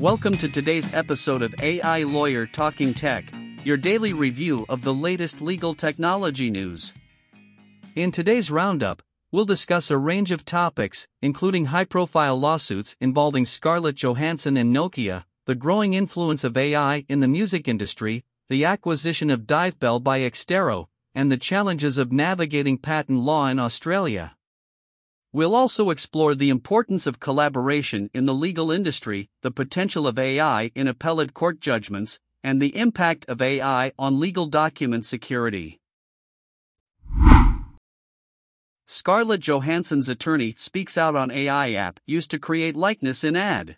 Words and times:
Welcome 0.00 0.36
to 0.36 0.48
today's 0.48 0.94
episode 0.94 1.42
of 1.42 1.52
AI 1.60 2.04
Lawyer 2.04 2.46
Talking 2.46 2.94
Tech, 2.94 3.24
your 3.64 3.76
daily 3.76 4.12
review 4.12 4.64
of 4.68 4.82
the 4.82 4.94
latest 4.94 5.42
legal 5.42 5.74
technology 5.74 6.50
news. 6.50 6.92
In 7.96 8.12
today's 8.12 8.48
roundup, 8.48 9.02
we'll 9.32 9.44
discuss 9.44 9.90
a 9.90 9.98
range 9.98 10.30
of 10.30 10.44
topics, 10.44 11.08
including 11.20 11.64
high 11.64 11.84
profile 11.84 12.38
lawsuits 12.38 12.94
involving 13.00 13.44
Scarlett 13.44 13.96
Johansson 13.96 14.56
and 14.56 14.72
Nokia, 14.72 15.24
the 15.46 15.56
growing 15.56 15.94
influence 15.94 16.44
of 16.44 16.56
AI 16.56 17.04
in 17.08 17.18
the 17.18 17.26
music 17.26 17.66
industry, 17.66 18.24
the 18.48 18.64
acquisition 18.64 19.30
of 19.30 19.48
Divebell 19.48 20.04
by 20.04 20.20
Exterro, 20.20 20.86
and 21.12 21.28
the 21.28 21.36
challenges 21.36 21.98
of 21.98 22.12
navigating 22.12 22.78
patent 22.78 23.18
law 23.18 23.48
in 23.48 23.58
Australia. 23.58 24.36
We'll 25.38 25.54
also 25.54 25.90
explore 25.90 26.34
the 26.34 26.50
importance 26.50 27.06
of 27.06 27.20
collaboration 27.20 28.10
in 28.12 28.26
the 28.26 28.34
legal 28.34 28.72
industry, 28.72 29.30
the 29.42 29.52
potential 29.52 30.04
of 30.04 30.18
AI 30.18 30.72
in 30.74 30.88
appellate 30.88 31.32
court 31.32 31.60
judgments, 31.60 32.18
and 32.42 32.60
the 32.60 32.76
impact 32.76 33.24
of 33.28 33.40
AI 33.40 33.92
on 33.96 34.18
legal 34.18 34.46
document 34.46 35.06
security. 35.06 35.78
Scarlett 38.84 39.40
Johansson's 39.40 40.08
attorney 40.08 40.56
speaks 40.58 40.98
out 40.98 41.14
on 41.14 41.30
AI 41.30 41.70
app 41.70 42.00
used 42.04 42.32
to 42.32 42.40
create 42.40 42.74
likeness 42.74 43.22
in 43.22 43.36
ad. 43.36 43.76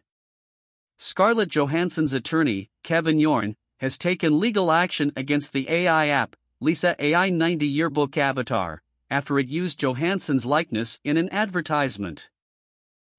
Scarlett 0.97 1.51
Johansson's 1.51 2.15
attorney, 2.15 2.71
Kevin 2.83 3.21
Yorn, 3.21 3.55
has 3.81 3.99
taken 3.99 4.41
legal 4.41 4.73
action 4.73 5.13
against 5.15 5.53
the 5.53 5.69
AI 5.69 6.07
app, 6.07 6.37
Lisa 6.59 6.97
AI 6.99 7.29
90 7.29 7.67
Yearbook 7.67 8.17
Avatar, 8.17 8.81
after 9.11 9.39
it 9.39 9.49
used 9.49 9.81
Johansson's 9.81 10.47
likeness 10.47 11.01
in 11.05 11.17
an 11.17 11.29
advertisement. 11.31 12.31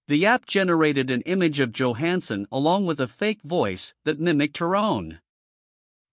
The 0.08 0.25
app 0.25 0.45
generated 0.45 1.09
an 1.09 1.22
image 1.22 1.59
of 1.59 1.72
Johansson 1.72 2.47
along 2.52 2.86
with 2.86 3.00
a 3.00 3.08
fake 3.08 3.42
voice 3.44 3.94
that 4.06 4.19
mimicked 4.19 4.58
her 4.58 4.75
own. 4.75 5.19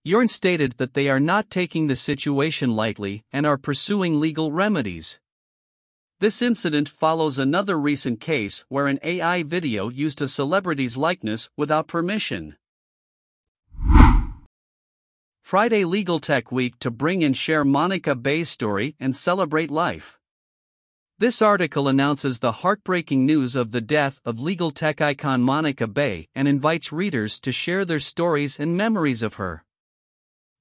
Yorn 0.05 0.29
stated 0.29 0.75
that 0.79 0.95
they 0.95 1.09
are 1.09 1.21
not 1.21 1.51
taking 1.51 1.87
the 1.87 1.97
situation 1.97 2.77
lightly 2.77 3.25
and 3.33 3.47
are 3.47 3.57
pursuing 3.57 4.21
legal 4.21 4.53
remedies. 4.53 5.19
This 6.21 6.43
incident 6.43 6.89
follows 6.89 7.39
another 7.39 7.79
recent 7.79 8.21
case 8.21 8.65
where 8.69 8.89
an 8.89 8.99
AI 9.03 9.43
video 9.45 9.89
used 9.89 10.21
a 10.21 10.29
celebrity's 10.29 10.97
likeness 10.97 11.49
without 11.57 11.87
permission. 11.87 12.57
Friday 15.49 15.87
Legal 15.87 16.19
Tech 16.19 16.53
Week 16.53 16.79
to 16.81 16.91
bring 16.91 17.25
and 17.25 17.35
share 17.35 17.65
Monica 17.65 18.15
Bay's 18.15 18.51
story 18.51 18.95
and 19.01 19.17
celebrate 19.17 19.71
life. 19.71 20.19
This 21.19 21.41
article 21.41 21.89
announces 21.89 22.41
the 22.41 22.61
heartbreaking 22.61 23.25
news 23.25 23.57
of 23.57 23.71
the 23.71 23.81
death 23.81 24.21
of 24.27 24.39
legal 24.39 24.71
tech 24.71 25.01
icon 25.01 25.41
Monica 25.41 25.87
Bay 25.87 26.29
and 26.35 26.47
invites 26.47 26.93
readers 26.93 27.41
to 27.41 27.51
share 27.51 27.87
their 27.87 27.99
stories 27.99 28.61
and 28.61 28.77
memories 28.77 29.23
of 29.23 29.37
her. 29.37 29.65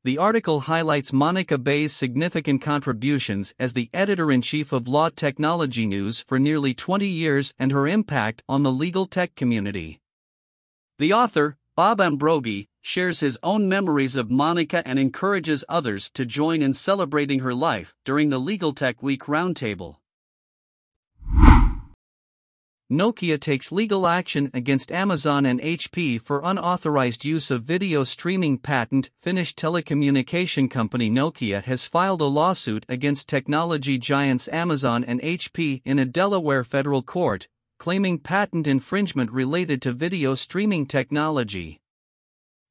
The 0.05 0.17
article 0.17 0.61
highlights 0.61 1.11
Monica 1.11 1.57
Bay's 1.57 1.91
significant 1.91 2.61
contributions 2.61 3.53
as 3.59 3.73
the 3.73 3.89
editor 3.93 4.31
in 4.31 4.41
chief 4.41 4.71
of 4.71 4.87
Law 4.87 5.09
Technology 5.09 5.85
News 5.85 6.21
for 6.21 6.39
nearly 6.39 6.73
20 6.73 7.05
years 7.05 7.53
and 7.59 7.73
her 7.73 7.89
impact 7.89 8.41
on 8.47 8.63
the 8.63 8.71
legal 8.71 9.05
tech 9.05 9.35
community. 9.35 9.99
The 10.97 11.11
author, 11.11 11.57
Bob 11.75 11.99
Ambrogi, 11.99 12.69
shares 12.87 13.19
his 13.19 13.37
own 13.43 13.67
memories 13.67 14.15
of 14.15 14.31
Monica 14.31 14.81
and 14.87 14.97
encourages 14.97 15.65
others 15.67 16.09
to 16.13 16.25
join 16.25 16.61
in 16.61 16.73
celebrating 16.73 17.39
her 17.39 17.53
life 17.53 17.93
during 18.05 18.29
the 18.29 18.39
Legal 18.39 18.71
Tech 18.71 19.03
Week 19.03 19.23
Roundtable. 19.25 19.97
Nokia 22.89 23.37
takes 23.37 23.73
legal 23.73 24.07
action 24.07 24.49
against 24.53 24.89
Amazon 24.93 25.45
and 25.45 25.59
HP 25.59 26.21
for 26.21 26.39
unauthorized 26.41 27.25
use 27.25 27.51
of 27.51 27.63
video 27.63 28.05
streaming 28.05 28.57
patent. 28.57 29.09
Finnish 29.21 29.53
telecommunication 29.53 30.71
company 30.71 31.09
Nokia 31.09 31.61
has 31.63 31.83
filed 31.83 32.21
a 32.21 32.23
lawsuit 32.23 32.85
against 32.87 33.27
technology 33.27 33.97
giants 33.97 34.47
Amazon 34.47 35.03
and 35.03 35.19
HP 35.19 35.81
in 35.83 35.99
a 35.99 36.05
Delaware 36.05 36.63
federal 36.63 37.01
court, 37.01 37.49
claiming 37.79 38.17
patent 38.17 38.65
infringement 38.65 39.29
related 39.29 39.81
to 39.81 39.91
video 39.91 40.35
streaming 40.35 40.85
technology. 40.85 41.81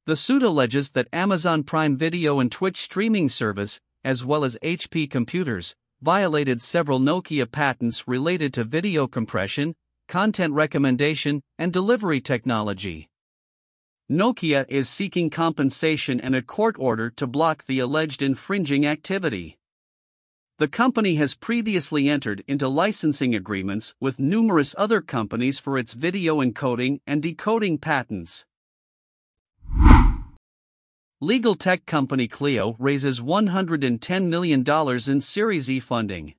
The 0.07 0.15
suit 0.15 0.41
alleges 0.41 0.91
that 0.91 1.09
Amazon 1.11 1.63
Prime 1.63 1.97
Video 1.97 2.39
and 2.39 2.49
Twitch 2.49 2.77
streaming 2.77 3.27
service, 3.27 3.81
as 4.05 4.23
well 4.23 4.45
as 4.45 4.57
HP 4.63 5.11
computers, 5.11 5.75
violated 6.01 6.61
several 6.61 6.97
Nokia 6.97 7.45
patents 7.51 8.07
related 8.07 8.53
to 8.53 8.63
video 8.63 9.05
compression, 9.07 9.75
content 10.07 10.53
recommendation, 10.53 11.41
and 11.57 11.73
delivery 11.73 12.21
technology. 12.21 13.09
Nokia 14.09 14.65
is 14.69 14.87
seeking 14.87 15.29
compensation 15.29 16.21
and 16.21 16.33
a 16.33 16.41
court 16.41 16.77
order 16.79 17.09
to 17.09 17.27
block 17.27 17.65
the 17.65 17.79
alleged 17.79 18.21
infringing 18.21 18.85
activity. 18.85 19.57
The 20.57 20.69
company 20.69 21.15
has 21.15 21.35
previously 21.35 22.07
entered 22.07 22.45
into 22.47 22.69
licensing 22.69 23.35
agreements 23.35 23.93
with 23.99 24.19
numerous 24.19 24.73
other 24.77 25.01
companies 25.01 25.59
for 25.59 25.77
its 25.77 25.91
video 25.91 26.37
encoding 26.37 27.01
and 27.05 27.21
decoding 27.21 27.77
patents. 27.77 28.45
Legal 31.21 31.55
tech 31.55 31.83
company 31.87 32.27
Clio 32.27 32.75
raises 32.77 33.21
$110 33.21 34.27
million 34.27 34.63
in 35.07 35.19
Series 35.19 35.67
E 35.67 35.79
funding. 35.79 36.35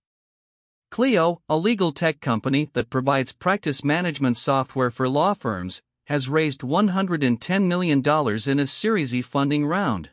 Clio, 0.92 1.42
a 1.48 1.56
legal 1.56 1.90
tech 1.90 2.20
company 2.20 2.70
that 2.74 2.88
provides 2.88 3.32
practice 3.32 3.82
management 3.82 4.36
software 4.36 4.92
for 4.92 5.08
law 5.08 5.34
firms, 5.34 5.82
has 6.06 6.28
raised 6.28 6.60
$110 6.60 7.64
million 7.64 8.04
in 8.46 8.60
a 8.60 8.66
Series 8.68 9.12
E 9.12 9.20
funding 9.20 9.66
round. 9.66 10.10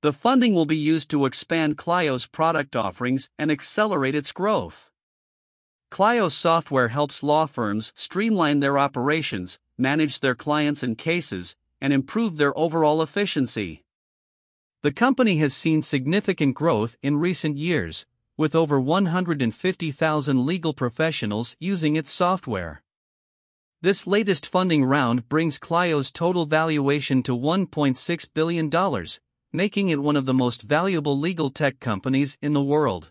The 0.00 0.14
funding 0.14 0.54
will 0.54 0.64
be 0.64 0.74
used 0.74 1.10
to 1.10 1.26
expand 1.26 1.76
Clio's 1.76 2.24
product 2.24 2.74
offerings 2.74 3.28
and 3.38 3.50
accelerate 3.50 4.14
its 4.14 4.32
growth. 4.32 4.90
Clio's 5.90 6.32
software 6.32 6.88
helps 6.88 7.22
law 7.22 7.44
firms 7.44 7.92
streamline 7.94 8.60
their 8.60 8.78
operations, 8.78 9.58
manage 9.76 10.20
their 10.20 10.34
clients 10.34 10.82
and 10.82 10.96
cases, 10.96 11.54
and 11.80 11.92
improve 11.92 12.36
their 12.36 12.56
overall 12.58 13.02
efficiency. 13.02 13.82
The 14.82 14.92
company 14.92 15.38
has 15.38 15.54
seen 15.54 15.82
significant 15.82 16.54
growth 16.54 16.96
in 17.02 17.16
recent 17.16 17.56
years, 17.56 18.06
with 18.36 18.54
over 18.54 18.80
150,000 18.80 20.46
legal 20.46 20.72
professionals 20.72 21.56
using 21.58 21.96
its 21.96 22.12
software. 22.12 22.82
This 23.80 24.06
latest 24.06 24.46
funding 24.46 24.84
round 24.84 25.28
brings 25.28 25.58
Clio's 25.58 26.10
total 26.10 26.46
valuation 26.46 27.22
to 27.24 27.36
$1.6 27.36 28.28
billion, 28.34 29.06
making 29.52 29.88
it 29.88 30.02
one 30.02 30.16
of 30.16 30.26
the 30.26 30.34
most 30.34 30.62
valuable 30.62 31.18
legal 31.18 31.50
tech 31.50 31.80
companies 31.80 32.38
in 32.42 32.52
the 32.52 32.62
world. 32.62 33.10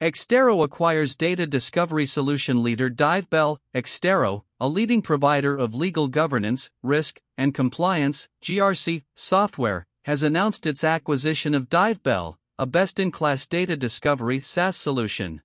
Exterro 0.00 0.62
acquires 0.62 1.14
data 1.14 1.46
discovery 1.46 2.06
solution 2.06 2.62
leader 2.62 2.90
Divebell. 2.90 3.58
Exterro, 3.74 4.42
a 4.58 4.68
leading 4.68 5.02
provider 5.02 5.54
of 5.54 5.74
legal 5.74 6.08
governance, 6.08 6.70
risk, 6.82 7.20
and 7.36 7.52
compliance 7.52 8.26
(GRC) 8.42 9.02
software, 9.14 9.86
has 10.06 10.22
announced 10.22 10.66
its 10.66 10.82
acquisition 10.82 11.54
of 11.54 11.68
Divebell, 11.68 12.36
a 12.58 12.64
best 12.64 12.98
in 12.98 13.10
class 13.10 13.46
data 13.46 13.76
discovery 13.76 14.40
SaaS 14.40 14.74
solution. 14.74 15.42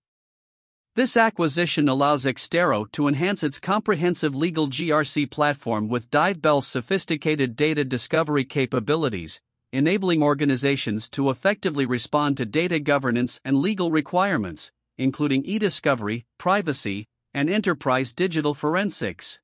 This 0.96 1.18
acquisition 1.18 1.90
allows 1.90 2.24
Exterro 2.24 2.90
to 2.94 3.10
enhance 3.10 3.44
its 3.44 3.60
comprehensive 3.60 4.34
legal 4.34 4.70
GRC 4.70 5.30
platform 5.30 5.90
with 5.90 6.10
Divebell's 6.10 6.68
sophisticated 6.68 7.58
data 7.58 7.84
discovery 7.84 8.46
capabilities, 8.46 9.42
enabling 9.74 10.24
organizations 10.24 11.10
to 11.10 11.30
effectively 11.30 11.86
respond 11.86 12.38
to 12.38 12.46
data 12.46 12.80
governance 12.80 13.42
and 13.44 13.58
legal 13.58 13.92
requirements, 13.92 14.72
including 14.98 15.44
e 15.44 15.60
discovery, 15.60 16.26
privacy, 16.38 17.08
and 17.34 17.50
enterprise 17.50 18.14
digital 18.14 18.54
forensics. 18.54 19.40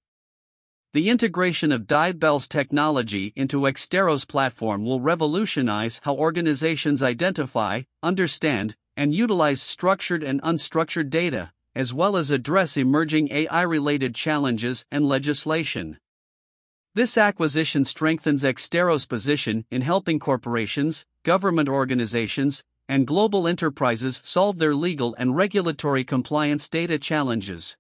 The 0.94 1.10
integration 1.10 1.72
of 1.72 1.86
Divebell's 1.86 2.48
technology 2.48 3.34
into 3.36 3.68
Exterro's 3.68 4.26
platform 4.26 4.84
will 4.84 5.02
revolutionize 5.02 6.00
how 6.04 6.16
organizations 6.16 7.04
identify, 7.04 7.84
understand, 8.02 8.76
and 8.96 9.14
utilize 9.14 9.62
structured 9.62 10.24
and 10.24 10.42
unstructured 10.42 11.10
data, 11.10 11.52
as 11.76 11.94
well 11.94 12.18
as 12.18 12.32
address 12.32 12.78
emerging 12.78 13.32
AI 13.32 13.62
related 13.62 14.16
challenges 14.16 14.86
and 14.90 15.06
legislation. 15.06 16.00
This 16.96 17.16
acquisition 17.16 17.86
strengthens 17.86 18.44
Exterro's 18.44 19.06
position 19.06 19.66
in 19.70 19.84
helping 19.84 20.18
corporations, 20.18 21.06
government 21.22 21.70
organizations, 21.70 22.64
and 22.88 23.08
global 23.08 23.48
enterprises 23.48 24.22
solve 24.24 24.58
their 24.60 24.74
legal 24.74 25.16
and 25.18 25.36
regulatory 25.36 26.04
compliance 26.04 26.70
data 26.70 26.98
challenges. 26.98 27.78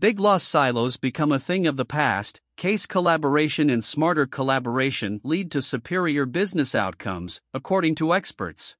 Biglaw 0.00 0.40
silos 0.40 0.96
become 0.96 1.32
a 1.32 1.40
thing 1.40 1.66
of 1.66 1.76
the 1.76 1.84
past, 1.84 2.40
case 2.56 2.86
collaboration 2.86 3.68
and 3.68 3.82
smarter 3.82 4.26
collaboration 4.26 5.20
lead 5.24 5.50
to 5.50 5.60
superior 5.60 6.24
business 6.24 6.72
outcomes, 6.72 7.40
according 7.52 7.96
to 7.96 8.14
experts. 8.14 8.76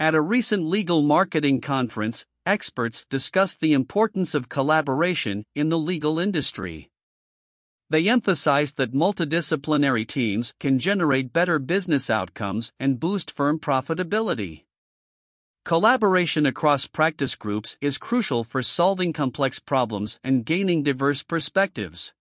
At 0.00 0.14
a 0.14 0.22
recent 0.22 0.64
legal 0.64 1.02
marketing 1.02 1.60
conference, 1.60 2.24
experts 2.46 3.04
discussed 3.10 3.60
the 3.60 3.74
importance 3.74 4.34
of 4.34 4.48
collaboration 4.48 5.44
in 5.54 5.68
the 5.68 5.78
legal 5.78 6.18
industry. 6.18 6.90
They 7.90 8.08
emphasized 8.08 8.76
that 8.78 8.94
multidisciplinary 8.94 10.06
teams 10.06 10.54
can 10.58 10.78
generate 10.78 11.32
better 11.32 11.58
business 11.58 12.08
outcomes 12.08 12.72
and 12.80 12.98
boost 12.98 13.30
firm 13.30 13.58
profitability. 13.58 14.64
Collaboration 15.64 16.44
across 16.44 16.86
practice 16.86 17.34
groups 17.34 17.78
is 17.80 17.96
crucial 17.96 18.44
for 18.44 18.62
solving 18.62 19.12
complex 19.12 19.58
problems 19.58 20.18
and 20.22 20.44
gaining 20.44 20.82
diverse 20.82 21.22
perspectives. 21.22 22.12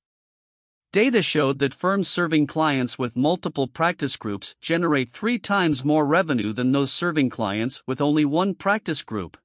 Data 0.94 1.22
showed 1.22 1.60
that 1.60 1.74
firms 1.74 2.08
serving 2.08 2.48
clients 2.48 3.00
with 3.00 3.16
multiple 3.16 3.68
practice 3.68 4.16
groups 4.16 4.56
generate 4.62 5.12
three 5.12 5.40
times 5.40 5.84
more 5.84 6.06
revenue 6.06 6.54
than 6.54 6.72
those 6.72 6.94
serving 6.94 7.30
clients 7.30 7.82
with 7.88 8.00
only 8.00 8.24
one 8.24 8.54
practice 8.54 9.02
group. 9.02 9.36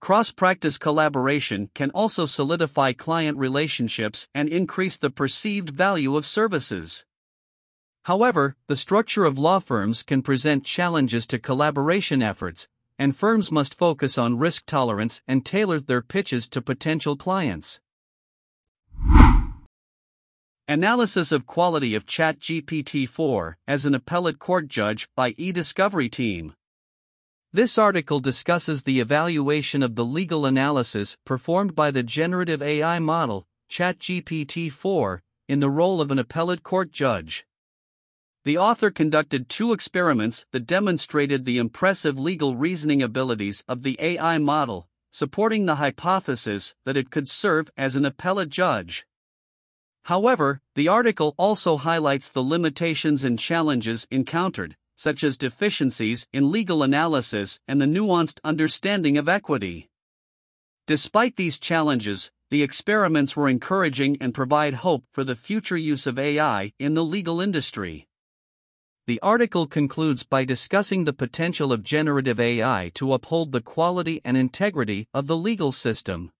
Cross 0.00 0.30
practice 0.30 0.78
collaboration 0.78 1.68
can 1.74 1.90
also 1.90 2.24
solidify 2.24 2.94
client 2.94 3.36
relationships 3.36 4.28
and 4.34 4.48
increase 4.48 4.96
the 4.96 5.10
perceived 5.10 5.68
value 5.68 6.16
of 6.16 6.24
services. 6.24 7.04
However, 8.04 8.56
the 8.66 8.76
structure 8.76 9.26
of 9.26 9.38
law 9.38 9.58
firms 9.58 10.02
can 10.02 10.22
present 10.22 10.64
challenges 10.64 11.26
to 11.26 11.38
collaboration 11.38 12.22
efforts, 12.22 12.66
and 12.98 13.14
firms 13.14 13.52
must 13.52 13.74
focus 13.74 14.16
on 14.16 14.38
risk 14.38 14.64
tolerance 14.64 15.20
and 15.28 15.44
tailor 15.44 15.78
their 15.78 16.00
pitches 16.00 16.48
to 16.48 16.62
potential 16.62 17.14
clients. 17.14 17.80
Analysis 20.66 21.30
of 21.30 21.46
quality 21.46 21.94
of 21.94 22.06
ChatGPT 22.06 23.06
4 23.06 23.58
as 23.68 23.84
an 23.84 23.94
appellate 23.94 24.38
court 24.38 24.68
judge 24.68 25.10
by 25.14 25.34
eDiscovery 25.34 26.10
team. 26.10 26.54
This 27.52 27.78
article 27.78 28.20
discusses 28.20 28.84
the 28.84 29.00
evaluation 29.00 29.82
of 29.82 29.96
the 29.96 30.04
legal 30.04 30.46
analysis 30.46 31.16
performed 31.24 31.74
by 31.74 31.90
the 31.90 32.04
generative 32.04 32.62
AI 32.62 33.00
model, 33.00 33.44
ChatGPT 33.68 34.70
4, 34.70 35.20
in 35.48 35.58
the 35.58 35.68
role 35.68 36.00
of 36.00 36.12
an 36.12 36.20
appellate 36.20 36.62
court 36.62 36.92
judge. 36.92 37.44
The 38.44 38.56
author 38.56 38.92
conducted 38.92 39.48
two 39.48 39.72
experiments 39.72 40.46
that 40.52 40.68
demonstrated 40.68 41.44
the 41.44 41.58
impressive 41.58 42.16
legal 42.16 42.54
reasoning 42.54 43.02
abilities 43.02 43.64
of 43.66 43.82
the 43.82 43.96
AI 43.98 44.38
model, 44.38 44.88
supporting 45.10 45.66
the 45.66 45.74
hypothesis 45.74 46.76
that 46.84 46.96
it 46.96 47.10
could 47.10 47.28
serve 47.28 47.68
as 47.76 47.96
an 47.96 48.04
appellate 48.04 48.50
judge. 48.50 49.06
However, 50.04 50.60
the 50.76 50.86
article 50.86 51.34
also 51.36 51.78
highlights 51.78 52.30
the 52.30 52.44
limitations 52.44 53.24
and 53.24 53.36
challenges 53.36 54.06
encountered, 54.08 54.76
such 55.00 55.24
as 55.24 55.38
deficiencies 55.38 56.28
in 56.30 56.52
legal 56.52 56.82
analysis 56.82 57.58
and 57.66 57.80
the 57.80 57.86
nuanced 57.86 58.38
understanding 58.44 59.16
of 59.16 59.30
equity. 59.30 59.88
Despite 60.86 61.36
these 61.36 61.58
challenges, 61.58 62.30
the 62.50 62.62
experiments 62.62 63.34
were 63.34 63.48
encouraging 63.48 64.18
and 64.20 64.34
provide 64.34 64.74
hope 64.74 65.04
for 65.10 65.24
the 65.24 65.34
future 65.34 65.78
use 65.78 66.06
of 66.06 66.18
AI 66.18 66.74
in 66.78 66.92
the 66.92 67.02
legal 67.02 67.40
industry. 67.40 68.08
The 69.06 69.18
article 69.22 69.66
concludes 69.66 70.22
by 70.22 70.44
discussing 70.44 71.04
the 71.04 71.14
potential 71.14 71.72
of 71.72 71.82
generative 71.82 72.38
AI 72.38 72.90
to 72.96 73.14
uphold 73.14 73.52
the 73.52 73.62
quality 73.62 74.20
and 74.22 74.36
integrity 74.36 75.08
of 75.14 75.26
the 75.26 75.36
legal 75.36 75.72
system. 75.72 76.30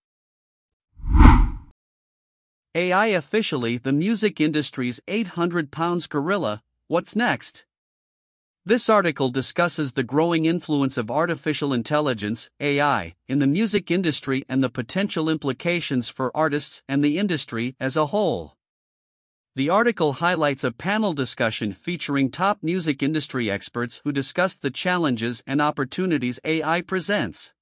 AI 2.74 3.06
officially 3.06 3.78
the 3.78 3.94
music 3.94 4.38
industry's 4.38 5.00
800 5.08 5.70
pounds 5.70 6.06
gorilla, 6.06 6.60
what's 6.88 7.16
next? 7.16 7.64
This 8.66 8.90
article 8.90 9.30
discusses 9.30 9.92
the 9.92 10.02
growing 10.02 10.44
influence 10.44 10.98
of 10.98 11.10
artificial 11.10 11.72
intelligence, 11.72 12.50
AI, 12.60 13.14
in 13.26 13.38
the 13.38 13.46
music 13.46 13.90
industry 13.90 14.44
and 14.50 14.62
the 14.62 14.68
potential 14.68 15.30
implications 15.30 16.10
for 16.10 16.30
artists 16.36 16.82
and 16.86 17.02
the 17.02 17.18
industry 17.18 17.74
as 17.80 17.96
a 17.96 18.06
whole. 18.06 18.58
The 19.56 19.70
article 19.70 20.14
highlights 20.14 20.62
a 20.62 20.72
panel 20.72 21.14
discussion 21.14 21.72
featuring 21.72 22.30
top 22.30 22.58
music 22.62 23.02
industry 23.02 23.50
experts 23.50 24.02
who 24.04 24.12
discussed 24.12 24.60
the 24.60 24.70
challenges 24.70 25.42
and 25.46 25.62
opportunities 25.62 26.38
AI 26.44 26.82
presents. 26.82 27.54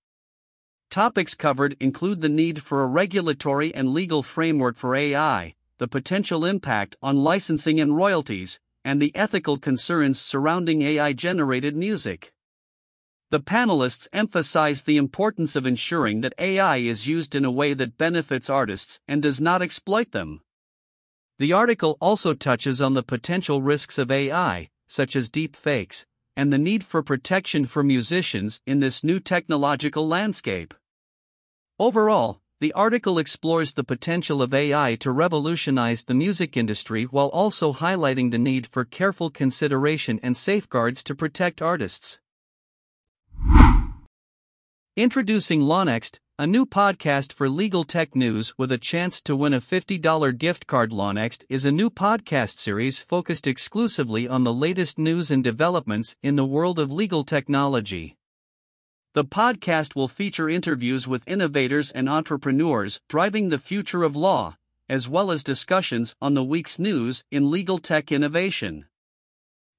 Topics 0.90 1.34
covered 1.34 1.76
include 1.78 2.22
the 2.22 2.28
need 2.28 2.60
for 2.60 2.82
a 2.82 2.88
regulatory 2.88 3.72
and 3.72 3.92
legal 3.92 4.24
framework 4.24 4.76
for 4.76 4.96
AI, 4.96 5.54
the 5.78 5.86
potential 5.86 6.44
impact 6.44 6.96
on 7.00 7.22
licensing 7.22 7.78
and 7.78 7.96
royalties, 7.96 8.58
and 8.84 9.00
the 9.00 9.14
ethical 9.14 9.58
concerns 9.58 10.20
surrounding 10.20 10.82
AI 10.82 11.12
generated 11.12 11.76
music. 11.76 12.32
The 13.30 13.40
panelists 13.40 14.08
emphasize 14.12 14.82
the 14.82 14.96
importance 14.96 15.54
of 15.54 15.66
ensuring 15.66 16.22
that 16.22 16.34
AI 16.38 16.78
is 16.78 17.06
used 17.06 17.34
in 17.34 17.44
a 17.44 17.50
way 17.50 17.74
that 17.74 17.98
benefits 17.98 18.48
artists 18.48 19.00
and 19.06 19.22
does 19.22 19.40
not 19.40 19.60
exploit 19.60 20.12
them. 20.12 20.40
The 21.38 21.52
article 21.52 21.98
also 22.00 22.32
touches 22.34 22.80
on 22.80 22.94
the 22.94 23.02
potential 23.02 23.60
risks 23.60 23.98
of 23.98 24.10
AI, 24.10 24.70
such 24.86 25.14
as 25.14 25.28
deep 25.28 25.54
fakes, 25.54 26.06
and 26.36 26.52
the 26.52 26.58
need 26.58 26.82
for 26.82 27.02
protection 27.02 27.66
for 27.66 27.82
musicians 27.82 28.60
in 28.66 28.80
this 28.80 29.04
new 29.04 29.20
technological 29.20 30.08
landscape. 30.08 30.72
Overall, 31.78 32.40
the 32.60 32.72
article 32.72 33.18
explores 33.18 33.72
the 33.72 33.84
potential 33.84 34.42
of 34.42 34.52
AI 34.52 34.96
to 34.96 35.12
revolutionize 35.12 36.04
the 36.04 36.14
music 36.14 36.56
industry 36.56 37.04
while 37.04 37.28
also 37.28 37.72
highlighting 37.72 38.32
the 38.32 38.38
need 38.38 38.66
for 38.66 38.84
careful 38.84 39.30
consideration 39.30 40.18
and 40.24 40.36
safeguards 40.36 41.04
to 41.04 41.14
protect 41.14 41.62
artists. 41.62 42.18
Introducing 44.96 45.60
LawNext, 45.60 46.18
a 46.40 46.46
new 46.48 46.66
podcast 46.66 47.32
for 47.32 47.48
legal 47.48 47.84
tech 47.84 48.16
news 48.16 48.52
with 48.58 48.72
a 48.72 48.78
chance 48.78 49.20
to 49.20 49.36
win 49.36 49.52
a 49.52 49.60
$50 49.60 50.36
gift 50.36 50.66
card. 50.66 50.90
LawNext 50.90 51.44
is 51.48 51.64
a 51.64 51.70
new 51.70 51.90
podcast 51.90 52.58
series 52.58 52.98
focused 52.98 53.46
exclusively 53.46 54.26
on 54.26 54.42
the 54.42 54.52
latest 54.52 54.98
news 54.98 55.30
and 55.30 55.44
developments 55.44 56.16
in 56.24 56.34
the 56.34 56.44
world 56.44 56.80
of 56.80 56.90
legal 56.90 57.22
technology. 57.22 58.16
The 59.18 59.24
podcast 59.24 59.96
will 59.96 60.06
feature 60.06 60.48
interviews 60.48 61.08
with 61.08 61.26
innovators 61.26 61.90
and 61.90 62.08
entrepreneurs 62.08 63.00
driving 63.08 63.48
the 63.48 63.58
future 63.58 64.04
of 64.04 64.14
law, 64.14 64.56
as 64.88 65.08
well 65.08 65.32
as 65.32 65.42
discussions 65.42 66.14
on 66.22 66.34
the 66.34 66.44
week's 66.44 66.78
news 66.78 67.24
in 67.28 67.50
legal 67.50 67.78
tech 67.78 68.12
innovation. 68.12 68.86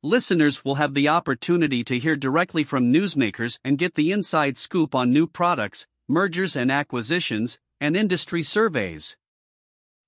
Listeners 0.03 0.65
will 0.65 0.75
have 0.75 0.93
the 0.93 1.07
opportunity 1.07 1.85
to 1.85 1.97
hear 1.97 2.17
directly 2.17 2.65
from 2.65 2.91
newsmakers 2.91 3.59
and 3.63 3.77
get 3.77 3.95
the 3.95 4.11
inside 4.11 4.57
scoop 4.57 4.93
on 4.93 5.13
new 5.13 5.25
products, 5.25 5.87
mergers 6.09 6.57
and 6.57 6.69
acquisitions, 6.69 7.59
and 7.79 7.95
industry 7.95 8.43
surveys. 8.43 9.15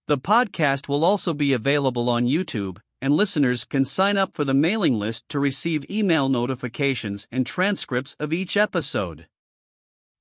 The 0.07 0.17
podcast 0.17 0.89
will 0.89 1.05
also 1.05 1.33
be 1.33 1.53
available 1.53 2.09
on 2.09 2.25
YouTube, 2.25 2.79
and 3.01 3.13
listeners 3.13 3.65
can 3.65 3.83
sign 3.83 4.15
up 4.15 4.33
for 4.33 4.45
the 4.45 4.53
mailing 4.53 4.93
list 4.93 5.27
to 5.29 5.39
receive 5.39 5.89
email 5.89 6.29
notifications 6.29 7.27
and 7.31 7.45
transcripts 7.45 8.15
of 8.19 8.31
each 8.31 8.55
episode. 8.55 9.27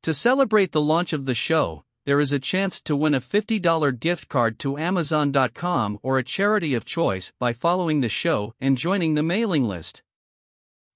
To 0.03 0.15
celebrate 0.15 0.73
the 0.73 0.81
launch 0.81 1.13
of 1.13 1.27
the 1.27 1.35
show, 1.35 1.85
there 2.07 2.21
is 2.21 2.33
a 2.33 2.39
chance 2.39 2.81
to 2.83 2.97
win 2.97 3.15
a 3.15 3.21
$50 3.21 4.01
gift 4.01 4.29
card 4.29 4.59
to 4.61 4.79
Amazon.com 4.79 5.99
or 6.03 6.19
a 6.19 6.25
charity 6.25 6.75
of 6.75 6.87
choice 6.87 7.33
by 7.39 7.53
following 7.53 8.01
the 8.01 8.09
show 8.09 8.55
and 8.59 8.79
joining 8.79 9.15
the 9.15 9.23
mailing 9.23 9.65
list. 9.65 10.03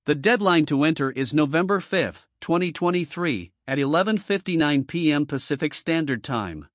The 0.06 0.14
deadline 0.14 0.66
to 0.66 0.84
enter 0.84 1.10
is 1.10 1.32
November 1.32 1.80
5, 1.80 2.26
2023, 2.40 3.52
at 3.66 3.78
11:59 3.78 4.86
p.m. 4.86 5.24
Pacific 5.24 5.72
Standard 5.72 6.22
Time. 6.22 6.66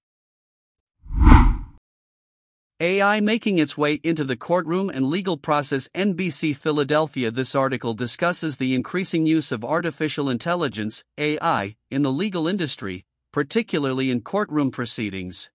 AI 2.82 3.20
making 3.20 3.58
its 3.58 3.78
way 3.78 3.96
into 4.06 4.24
the 4.24 4.38
courtroom 4.38 4.90
and 4.90 5.08
legal 5.08 5.36
process. 5.36 5.90
NBC 5.94 6.56
Philadelphia. 6.56 7.30
This 7.30 7.54
article 7.54 7.94
discusses 7.94 8.56
the 8.56 8.74
increasing 8.74 9.26
use 9.26 9.52
of 9.52 9.66
artificial 9.66 10.30
intelligence, 10.30 11.04
AI, 11.18 11.76
in 11.92 12.04
the 12.04 12.12
legal 12.12 12.48
industry, 12.48 13.04
particularly 13.34 14.10
in 14.10 14.22
courtroom 14.22 14.72
proceedings. 14.72 15.52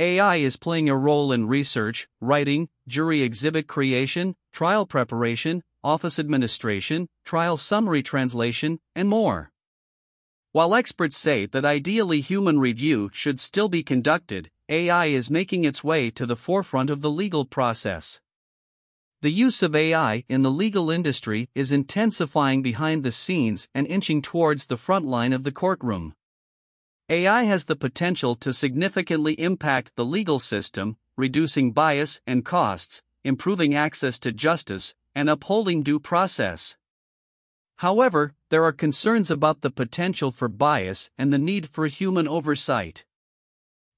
AI 0.00 0.36
is 0.36 0.56
playing 0.56 0.88
a 0.88 0.96
role 0.96 1.30
in 1.30 1.46
research, 1.46 2.08
writing, 2.20 2.70
jury 2.88 3.22
exhibit 3.22 3.68
creation, 3.68 4.34
trial 4.52 4.84
preparation, 4.84 5.62
office 5.84 6.18
administration, 6.18 7.06
trial 7.24 7.56
summary 7.56 8.02
translation, 8.02 8.80
and 8.96 9.08
more. 9.08 9.52
While 10.50 10.74
experts 10.74 11.16
say 11.16 11.46
that 11.46 11.64
ideally 11.64 12.20
human 12.20 12.58
review 12.58 13.10
should 13.12 13.38
still 13.38 13.68
be 13.68 13.84
conducted, 13.84 14.50
AI 14.68 15.06
is 15.06 15.30
making 15.30 15.64
its 15.64 15.84
way 15.84 16.10
to 16.10 16.26
the 16.26 16.34
forefront 16.34 16.90
of 16.90 17.00
the 17.00 17.10
legal 17.10 17.44
process. 17.44 18.20
The 19.22 19.30
use 19.30 19.62
of 19.62 19.76
AI 19.76 20.24
in 20.28 20.42
the 20.42 20.50
legal 20.50 20.90
industry 20.90 21.48
is 21.54 21.70
intensifying 21.70 22.62
behind 22.62 23.04
the 23.04 23.12
scenes 23.12 23.68
and 23.74 23.86
inching 23.86 24.22
towards 24.22 24.66
the 24.66 24.76
front 24.76 25.06
line 25.06 25.32
of 25.32 25.44
the 25.44 25.52
courtroom. 25.52 26.16
AI 27.08 27.44
has 27.44 27.66
the 27.66 27.76
potential 27.76 28.34
to 28.34 28.52
significantly 28.52 29.34
impact 29.34 29.92
the 29.94 30.04
legal 30.04 30.40
system, 30.40 30.96
reducing 31.16 31.70
bias 31.70 32.20
and 32.26 32.44
costs, 32.44 33.02
improving 33.22 33.72
access 33.72 34.18
to 34.18 34.32
justice, 34.32 34.96
and 35.14 35.30
upholding 35.30 35.84
due 35.84 36.00
process. 36.00 36.76
However, 37.76 38.34
there 38.48 38.64
are 38.64 38.72
concerns 38.72 39.30
about 39.30 39.60
the 39.60 39.70
potential 39.70 40.32
for 40.32 40.48
bias 40.48 41.08
and 41.16 41.32
the 41.32 41.38
need 41.38 41.68
for 41.68 41.86
human 41.86 42.26
oversight. 42.26 43.04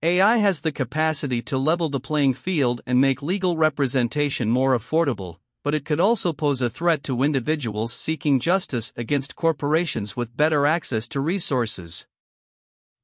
AI 0.01 0.37
has 0.37 0.61
the 0.61 0.71
capacity 0.71 1.43
to 1.43 1.59
level 1.59 1.89
the 1.89 1.99
playing 1.99 2.33
field 2.33 2.81
and 2.87 3.01
make 3.01 3.21
legal 3.21 3.57
representation 3.57 4.49
more 4.49 4.79
affordable, 4.79 5.39
but 5.65 5.75
it 5.75 5.85
could 5.85 5.99
also 5.99 6.33
pose 6.33 6.63
a 6.63 6.71
threat 6.71 7.03
to 7.03 7.25
individuals 7.25 7.95
seeking 7.95 8.39
justice 8.39 8.93
against 8.97 9.35
corporations 9.35 10.17
with 10.17 10.37
better 10.37 10.67
access 10.67 11.09
to 11.09 11.19
resources. 11.19 12.07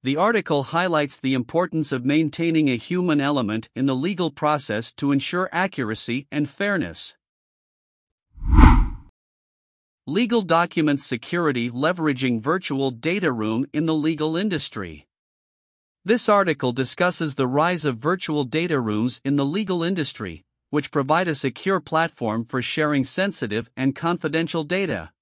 The 0.05 0.17
article 0.17 0.63
highlights 0.63 1.19
the 1.19 1.35
importance 1.35 1.91
of 1.91 2.05
maintaining 2.05 2.69
a 2.71 2.77
human 2.77 3.21
element 3.21 3.69
in 3.75 3.87
the 3.87 3.97
legal 3.97 4.31
process 4.31 4.93
to 4.93 5.11
ensure 5.11 5.49
accuracy 5.51 6.29
and 6.31 6.49
fairness. 6.49 7.17
Legal 10.07 10.43
document 10.43 11.01
security 11.01 11.71
leveraging 11.71 12.41
virtual 12.41 12.93
data 12.93 13.33
room 13.33 13.67
in 13.73 13.87
the 13.87 13.95
legal 13.95 14.37
industry. 14.37 15.09
This 16.07 16.29
article 16.29 16.73
discusses 16.73 17.35
the 17.35 17.47
rise 17.47 17.87
of 17.87 17.97
virtual 17.97 18.45
data 18.45 18.79
rooms 18.79 19.23
in 19.25 19.37
the 19.37 19.45
legal 19.47 19.83
industry, 19.83 20.45
which 20.69 20.91
provide 20.91 21.29
a 21.29 21.35
secure 21.35 21.81
platform 21.81 22.45
for 22.45 22.61
sharing 22.61 23.05
sensitive 23.05 23.71
and 23.75 23.97
confidential 23.97 24.65
data. 24.65 25.13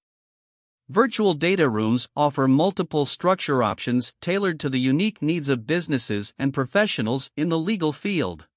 Virtual 0.88 1.34
data 1.34 1.68
rooms 1.68 2.08
offer 2.16 2.48
multiple 2.48 3.06
structure 3.06 3.62
options 3.62 4.12
tailored 4.20 4.58
to 4.58 4.68
the 4.68 4.80
unique 4.80 5.22
needs 5.22 5.48
of 5.48 5.68
businesses 5.68 6.34
and 6.36 6.52
professionals 6.52 7.30
in 7.36 7.48
the 7.48 7.60
legal 7.60 7.92
field. 7.92 8.48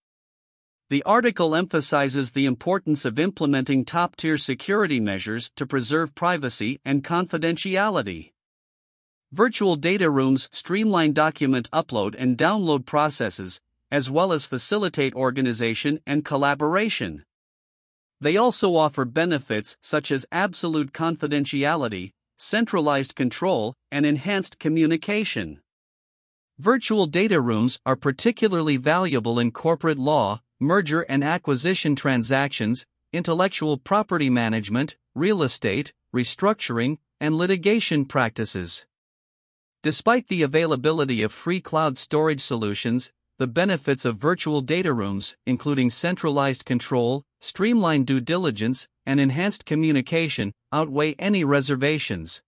The 0.90 1.04
article 1.04 1.56
emphasizes 1.56 2.32
the 2.32 2.48
importance 2.48 3.06
of 3.06 3.20
implementing 3.20 3.86
top 3.86 4.16
tier 4.16 4.38
security 4.38 5.00
measures 5.00 5.52
to 5.58 5.68
preserve 5.68 6.16
privacy 6.16 6.80
and 6.84 7.04
confidentiality. 7.04 8.32
Virtual 9.36 9.76
data 9.76 10.10
rooms 10.10 10.48
streamline 10.54 11.12
document 11.12 11.70
upload 11.72 12.16
and 12.18 12.38
download 12.38 12.86
processes, 12.86 13.60
as 13.92 14.10
well 14.10 14.32
as 14.32 14.46
facilitate 14.46 15.14
organization 15.14 16.00
and 16.08 16.24
collaboration. 16.24 17.26
They 18.22 18.38
also 18.38 18.78
offer 18.78 19.04
benefits 19.04 19.76
such 19.82 20.10
as 20.10 20.26
absolute 20.32 20.94
confidentiality, 20.94 22.12
centralized 22.38 23.18
control, 23.18 23.74
and 23.92 24.06
enhanced 24.06 24.58
communication. 24.58 25.60
Virtual 26.58 27.06
data 27.06 27.42
rooms 27.42 27.78
are 27.86 27.98
particularly 27.98 28.78
valuable 28.78 29.38
in 29.38 29.52
corporate 29.52 30.00
law, 30.00 30.40
merger 30.62 31.02
and 31.10 31.26
acquisition 31.26 31.94
transactions, 31.98 32.86
intellectual 33.12 33.78
property 33.78 34.30
management, 34.30 34.96
real 35.14 35.44
estate, 35.44 35.92
restructuring, 36.16 37.00
and 37.20 37.36
litigation 37.36 38.06
practices. 38.06 38.86
Despite 39.86 40.30
the 40.30 40.42
availability 40.42 41.22
of 41.22 41.32
free 41.32 41.62
cloud 41.62 41.96
storage 42.00 42.42
solutions, 42.42 43.12
the 43.38 43.46
benefits 43.46 44.04
of 44.04 44.18
virtual 44.18 44.62
data 44.62 44.92
rooms, 44.92 45.38
including 45.46 45.92
centralized 45.92 46.66
control, 46.66 47.24
streamlined 47.40 48.08
due 48.08 48.20
diligence, 48.20 48.88
and 49.06 49.20
enhanced 49.20 49.64
communication, 49.64 50.54
outweigh 50.74 51.14
any 51.20 51.44
reservations. 51.44 52.42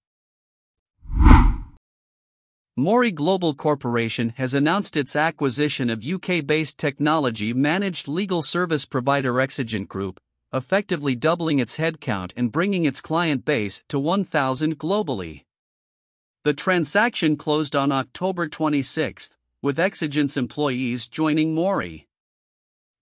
Morae 2.75 3.13
Global 3.13 3.53
Corporation 3.53 4.34
has 4.38 4.56
announced 4.56 4.98
its 4.98 5.15
acquisition 5.15 5.91
of 5.91 6.03
UK 6.03 6.44
based 6.44 6.79
technology 6.79 7.53
managed 7.53 8.08
legal 8.08 8.41
service 8.41 8.84
provider 8.84 9.39
Exigent 9.39 9.88
Group, 9.88 10.20
effectively 10.51 11.13
doubling 11.13 11.60
its 11.60 11.77
headcount 11.77 12.32
and 12.36 12.51
bringing 12.51 12.86
its 12.86 13.00
client 13.00 13.46
base 13.46 13.84
to 13.89 14.00
1,000 14.00 14.79
globally. 14.79 15.44
The 16.48 16.54
transaction 16.54 17.36
closed 17.36 17.75
on 17.75 17.92
October 17.92 18.48
26, 18.48 19.30
with 19.62 19.77
Exigent's 19.77 20.38
employees 20.38 21.06
joining 21.06 21.54
Morae. 21.54 22.06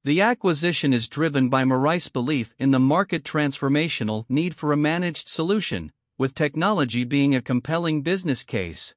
The 0.04 0.20
acquisition 0.20 0.94
is 0.94 1.08
driven 1.08 1.48
by 1.48 1.64
Morae's 1.64 2.10
belief 2.10 2.56
in 2.58 2.72
the 2.72 2.80
market 2.80 3.24
transformational 3.24 4.26
need 4.28 4.56
for 4.56 4.74
a 4.74 4.78
managed 4.78 5.28
solution, 5.28 5.92
with 6.18 6.34
technology 6.34 7.04
being 7.04 7.36
a 7.36 7.42
compelling 7.44 8.02
business 8.02 8.44
case. 8.44 8.96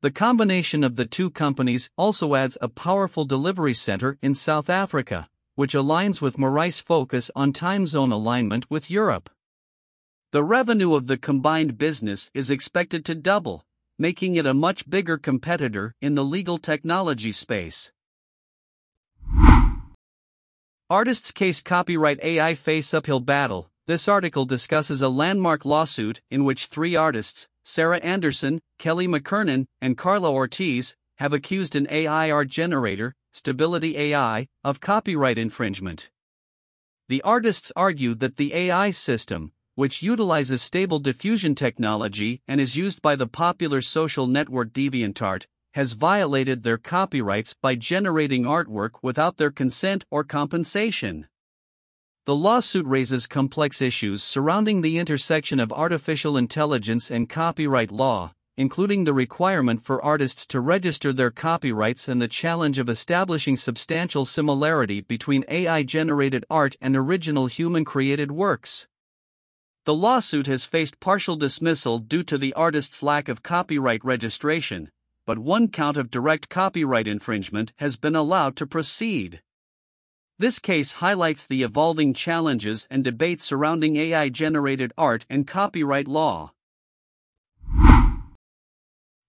The 0.00 0.10
combination 0.10 0.82
of 0.82 0.96
the 0.96 1.04
two 1.04 1.28
companies 1.28 1.90
also 1.98 2.34
adds 2.34 2.56
a 2.62 2.70
powerful 2.70 3.26
delivery 3.26 3.74
center 3.74 4.16
in 4.22 4.32
South 4.32 4.70
Africa, 4.70 5.28
which 5.56 5.74
aligns 5.74 6.22
with 6.22 6.38
Morae's 6.38 6.80
focus 6.80 7.30
on 7.36 7.52
time 7.52 7.86
zone 7.86 8.12
alignment 8.12 8.70
with 8.70 8.90
Europe. 8.90 9.28
The 10.32 10.42
revenue 10.42 10.94
of 10.94 11.08
the 11.08 11.18
combined 11.18 11.76
business 11.76 12.30
is 12.32 12.50
expected 12.50 13.04
to 13.04 13.14
double, 13.14 13.66
making 13.98 14.36
it 14.36 14.46
a 14.46 14.54
much 14.54 14.88
bigger 14.88 15.18
competitor 15.18 15.94
in 16.00 16.14
the 16.14 16.24
legal 16.24 16.56
technology 16.56 17.32
space. 17.32 17.92
Artists 20.88 21.32
case 21.32 21.60
copyright 21.60 22.18
AI 22.22 22.54
face 22.54 22.94
uphill 22.94 23.20
battle. 23.20 23.68
This 23.86 24.08
article 24.08 24.46
discusses 24.46 25.02
a 25.02 25.10
landmark 25.10 25.66
lawsuit 25.66 26.22
in 26.30 26.44
which 26.44 26.64
three 26.64 26.96
artists, 26.96 27.46
Sarah 27.62 27.98
Andersen, 27.98 28.62
Kelly 28.78 29.06
McKernan, 29.06 29.66
and 29.82 29.98
Carla 29.98 30.32
Ortiz, 30.32 30.96
have 31.16 31.34
accused 31.34 31.76
an 31.76 31.86
AI 31.90 32.30
art 32.30 32.48
generator, 32.48 33.14
Stability 33.34 33.98
AI, 33.98 34.46
of 34.64 34.80
copyright 34.80 35.36
infringement. 35.36 36.08
The 37.10 37.20
artists 37.20 37.70
argue 37.76 38.14
that 38.14 38.38
the 38.38 38.54
AI 38.54 38.92
system, 38.92 39.52
which 39.74 40.02
utilizes 40.02 40.60
stable 40.60 40.98
diffusion 40.98 41.54
technology 41.54 42.40
and 42.46 42.60
is 42.60 42.76
used 42.76 43.00
by 43.00 43.16
the 43.16 43.26
popular 43.26 43.80
social 43.80 44.26
network 44.26 44.72
DeviantArt, 44.72 45.46
has 45.74 45.94
violated 45.94 46.62
their 46.62 46.76
copyrights 46.76 47.54
by 47.54 47.74
generating 47.74 48.44
artwork 48.44 48.90
without 49.02 49.38
their 49.38 49.50
consent 49.50 50.04
or 50.10 50.22
compensation. 50.22 51.26
The 52.26 52.36
lawsuit 52.36 52.86
raises 52.86 53.26
complex 53.26 53.80
issues 53.80 54.22
surrounding 54.22 54.82
the 54.82 54.98
intersection 54.98 55.58
of 55.58 55.72
artificial 55.72 56.36
intelligence 56.36 57.10
and 57.10 57.28
copyright 57.28 57.90
law, 57.90 58.32
including 58.56 59.04
the 59.04 59.14
requirement 59.14 59.82
for 59.82 60.04
artists 60.04 60.46
to 60.48 60.60
register 60.60 61.12
their 61.12 61.30
copyrights 61.30 62.06
and 62.06 62.20
the 62.20 62.28
challenge 62.28 62.78
of 62.78 62.90
establishing 62.90 63.56
substantial 63.56 64.26
similarity 64.26 65.00
between 65.00 65.44
AI 65.48 65.82
generated 65.82 66.44
art 66.50 66.76
and 66.80 66.94
original 66.94 67.46
human 67.46 67.84
created 67.84 68.30
works. 68.30 68.86
The 69.84 69.94
lawsuit 69.94 70.46
has 70.46 70.64
faced 70.64 71.00
partial 71.00 71.34
dismissal 71.34 71.98
due 71.98 72.22
to 72.24 72.38
the 72.38 72.54
artist's 72.54 73.02
lack 73.02 73.28
of 73.28 73.42
copyright 73.42 74.04
registration, 74.04 74.92
but 75.26 75.40
one 75.40 75.66
count 75.66 75.96
of 75.96 76.08
direct 76.08 76.48
copyright 76.48 77.08
infringement 77.08 77.72
has 77.78 77.96
been 77.96 78.14
allowed 78.14 78.54
to 78.56 78.66
proceed. 78.66 79.42
This 80.38 80.60
case 80.60 80.92
highlights 80.92 81.46
the 81.46 81.64
evolving 81.64 82.14
challenges 82.14 82.86
and 82.90 83.02
debates 83.02 83.42
surrounding 83.42 83.96
AI 83.96 84.28
generated 84.28 84.92
art 84.96 85.26
and 85.28 85.48
copyright 85.48 86.06
law. 86.06 86.52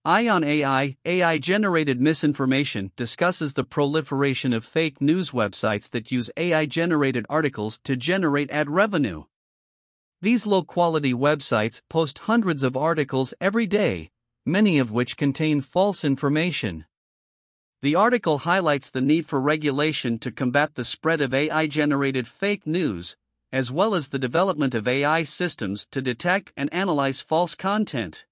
Eye 0.05 0.27
on 0.27 0.43
AI, 0.43 0.98
AI 1.03 1.38
generated 1.39 2.00
misinformation 2.00 2.91
discusses 2.95 3.55
the 3.55 3.63
proliferation 3.63 4.53
of 4.53 4.63
fake 4.63 5.01
news 5.01 5.31
websites 5.31 5.89
that 5.89 6.12
use 6.12 6.29
AI 6.38 6.67
generated 6.67 7.25
articles 7.27 7.79
to 7.86 7.95
generate 7.95 8.51
ad 8.51 8.69
revenue. 8.69 9.24
These 10.24 10.46
low 10.46 10.63
quality 10.63 11.13
websites 11.13 11.82
post 11.89 12.20
hundreds 12.20 12.63
of 12.63 12.77
articles 12.77 13.34
every 13.42 13.68
day, 13.68 14.10
many 14.46 14.80
of 14.80 14.89
which 14.89 15.18
contain 15.18 15.60
false 15.60 16.06
information. 16.06 16.86
The 17.82 17.96
article 17.96 18.38
highlights 18.38 18.89
the 18.89 19.01
need 19.01 19.25
for 19.25 19.42
regulation 19.42 20.18
to 20.20 20.32
combat 20.32 20.75
the 20.75 20.86
spread 20.86 21.20
of 21.20 21.34
AI 21.34 21.68
generated 21.68 22.25
fake 22.25 22.65
news, 22.65 23.18
as 23.51 23.70
well 23.70 23.94
as 23.94 24.08
the 24.08 24.18
development 24.18 24.74
of 24.74 24.88
AI 24.88 25.24
systems 25.24 25.86
to 25.92 26.01
detect 26.01 26.53
and 26.56 26.74
analyze 26.74 27.20
false 27.20 27.53
content. 27.53 28.25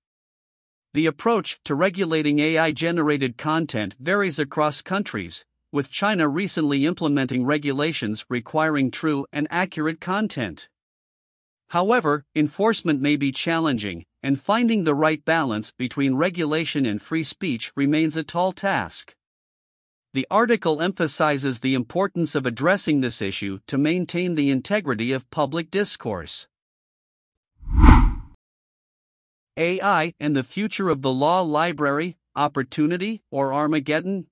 The 0.94 1.08
approach 1.08 1.60
to 1.66 1.76
regulating 1.76 2.40
AI 2.40 2.72
generated 2.72 3.38
content 3.38 3.98
varies 4.00 4.40
across 4.40 4.82
countries, 4.82 5.44
with 5.74 5.92
China 5.92 6.30
recently 6.30 6.86
implementing 6.86 7.44
regulations 7.44 8.24
requiring 8.30 8.92
true 8.92 9.26
and 9.34 9.46
accurate 9.52 10.00
content. 10.00 10.70
However, 11.72 12.26
enforcement 12.36 13.00
may 13.00 13.16
be 13.16 13.32
challenging, 13.32 14.04
and 14.22 14.42
finding 14.42 14.84
the 14.84 14.94
right 14.94 15.24
balance 15.24 15.72
between 15.72 16.16
regulation 16.16 16.86
and 16.86 17.02
free 17.02 17.24
speech 17.24 17.72
remains 17.78 18.18
a 18.18 18.26
tall 18.26 18.52
task. 18.52 19.16
The 20.14 20.28
article 20.30 20.82
emphasizes 20.82 21.62
the 21.62 21.74
importance 21.74 22.36
of 22.36 22.46
addressing 22.46 23.00
this 23.00 23.22
issue 23.22 23.60
to 23.68 23.78
maintain 23.78 24.36
the 24.36 24.50
integrity 24.50 25.14
of 25.14 25.30
public 25.30 25.72
discourse. 25.72 26.50
AI 29.56 30.14
and 30.20 30.36
the 30.36 30.44
Future 30.44 30.90
of 30.90 31.02
the 31.02 31.14
Law 31.14 31.40
Library 31.40 32.18
Opportunity 32.36 33.22
or 33.32 33.54
Armageddon? 33.54 34.28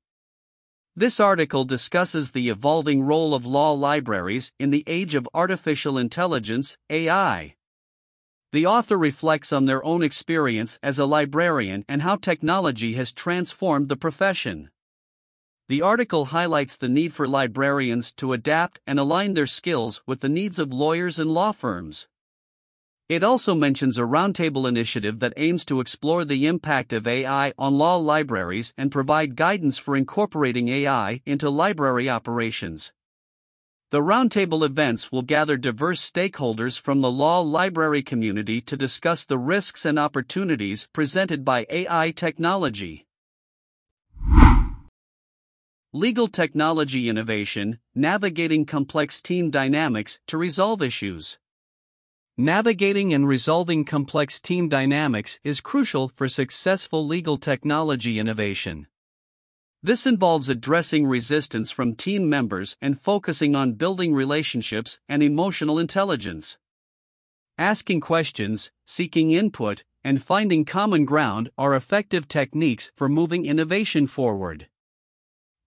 This 1.00 1.22
article 1.22 1.64
discusses 1.64 2.32
the 2.32 2.50
evolving 2.50 3.04
role 3.04 3.34
of 3.34 3.46
law 3.46 3.72
libraries 3.72 4.52
in 4.60 4.70
the 4.70 4.84
age 4.86 5.16
of 5.16 5.30
artificial 5.34 5.98
intelligence, 5.98 6.78
AI. 6.90 7.56
The 8.52 8.66
author 8.66 8.98
reflects 8.98 9.54
on 9.54 9.64
their 9.64 9.82
own 9.86 10.04
experience 10.04 10.78
as 10.84 11.00
a 11.00 11.06
librarian 11.06 11.86
and 11.88 12.02
how 12.02 12.18
technology 12.18 12.96
has 12.96 13.14
transformed 13.14 13.88
the 13.88 13.96
profession. 13.96 14.72
The 15.70 15.82
article 15.82 16.26
highlights 16.36 16.76
the 16.76 16.90
need 16.90 17.14
for 17.14 17.26
librarians 17.26 18.12
to 18.16 18.34
adapt 18.34 18.82
and 18.86 19.00
align 19.00 19.36
their 19.36 19.48
skills 19.48 20.02
with 20.06 20.20
the 20.20 20.28
needs 20.28 20.60
of 20.60 20.74
lawyers 20.74 21.18
and 21.18 21.32
law 21.32 21.54
firms. 21.54 22.10
It 23.10 23.24
also 23.24 23.56
mentions 23.56 23.98
a 23.98 24.04
roundtable 24.04 24.70
initiative 24.70 25.18
that 25.18 25.34
aims 25.36 25.66
to 25.66 25.80
explore 25.80 26.24
the 26.24 26.46
impact 26.46 26.94
of 26.94 27.08
AI 27.08 27.54
on 27.58 27.74
law 27.74 27.96
libraries 27.96 28.72
and 28.78 28.92
provide 28.92 29.36
guidance 29.36 29.80
for 29.80 29.98
incorporating 29.98 30.70
AI 30.70 31.24
into 31.26 31.50
library 31.50 32.08
operations. 32.08 32.94
The 33.90 34.02
roundtable 34.02 34.64
events 34.64 35.12
will 35.12 35.24
gather 35.24 35.58
diverse 35.58 36.00
stakeholders 36.08 36.80
from 36.80 37.02
the 37.02 37.10
law 37.10 37.40
library 37.40 38.04
community 38.04 38.62
to 38.62 38.78
discuss 38.78 39.26
the 39.26 39.40
risks 39.40 39.86
and 39.86 39.98
opportunities 39.98 40.88
presented 40.94 41.44
by 41.44 41.66
AI 41.72 42.12
technology. 42.12 43.08
Legal 45.92 46.28
technology 46.28 47.10
innovation, 47.10 47.80
navigating 47.96 48.68
complex 48.68 49.20
team 49.20 49.50
dynamics 49.50 50.20
to 50.28 50.38
resolve 50.38 50.84
issues. 50.84 51.40
Navigating 52.42 53.14
and 53.14 53.28
resolving 53.28 53.84
complex 53.84 54.40
team 54.40 54.70
dynamics 54.70 55.42
is 55.44 55.60
crucial 55.60 56.08
for 56.16 56.30
successful 56.30 57.06
legal 57.06 57.36
technology 57.38 58.18
innovation. 58.18 58.88
This 59.84 60.08
involves 60.08 60.48
addressing 60.48 61.06
resistance 61.06 61.70
from 61.70 61.96
team 61.96 62.30
members 62.30 62.78
and 62.82 62.98
focusing 62.98 63.56
on 63.56 63.74
building 63.74 64.14
relationships 64.14 65.02
and 65.10 65.22
emotional 65.22 65.78
intelligence. 65.78 66.58
Asking 67.58 68.00
questions, 68.00 68.72
seeking 68.86 69.32
input, 69.32 69.84
and 70.02 70.24
finding 70.24 70.64
common 70.64 71.04
ground 71.04 71.50
are 71.58 71.76
effective 71.76 72.30
techniques 72.30 72.90
for 72.96 73.10
moving 73.10 73.46
innovation 73.46 74.08
forward. 74.08 74.69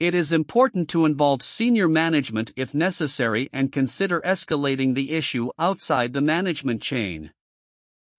It 0.03 0.17
is 0.17 0.33
important 0.33 0.89
to 0.89 1.07
involve 1.07 1.43
senior 1.43 1.87
management 1.87 2.53
if 2.57 2.75
necessary 2.75 3.49
and 3.53 3.71
consider 3.71 4.21
escalating 4.23 4.97
the 4.97 5.13
issue 5.13 5.51
outside 5.61 6.13
the 6.13 6.21
management 6.21 6.83
chain. 6.83 7.31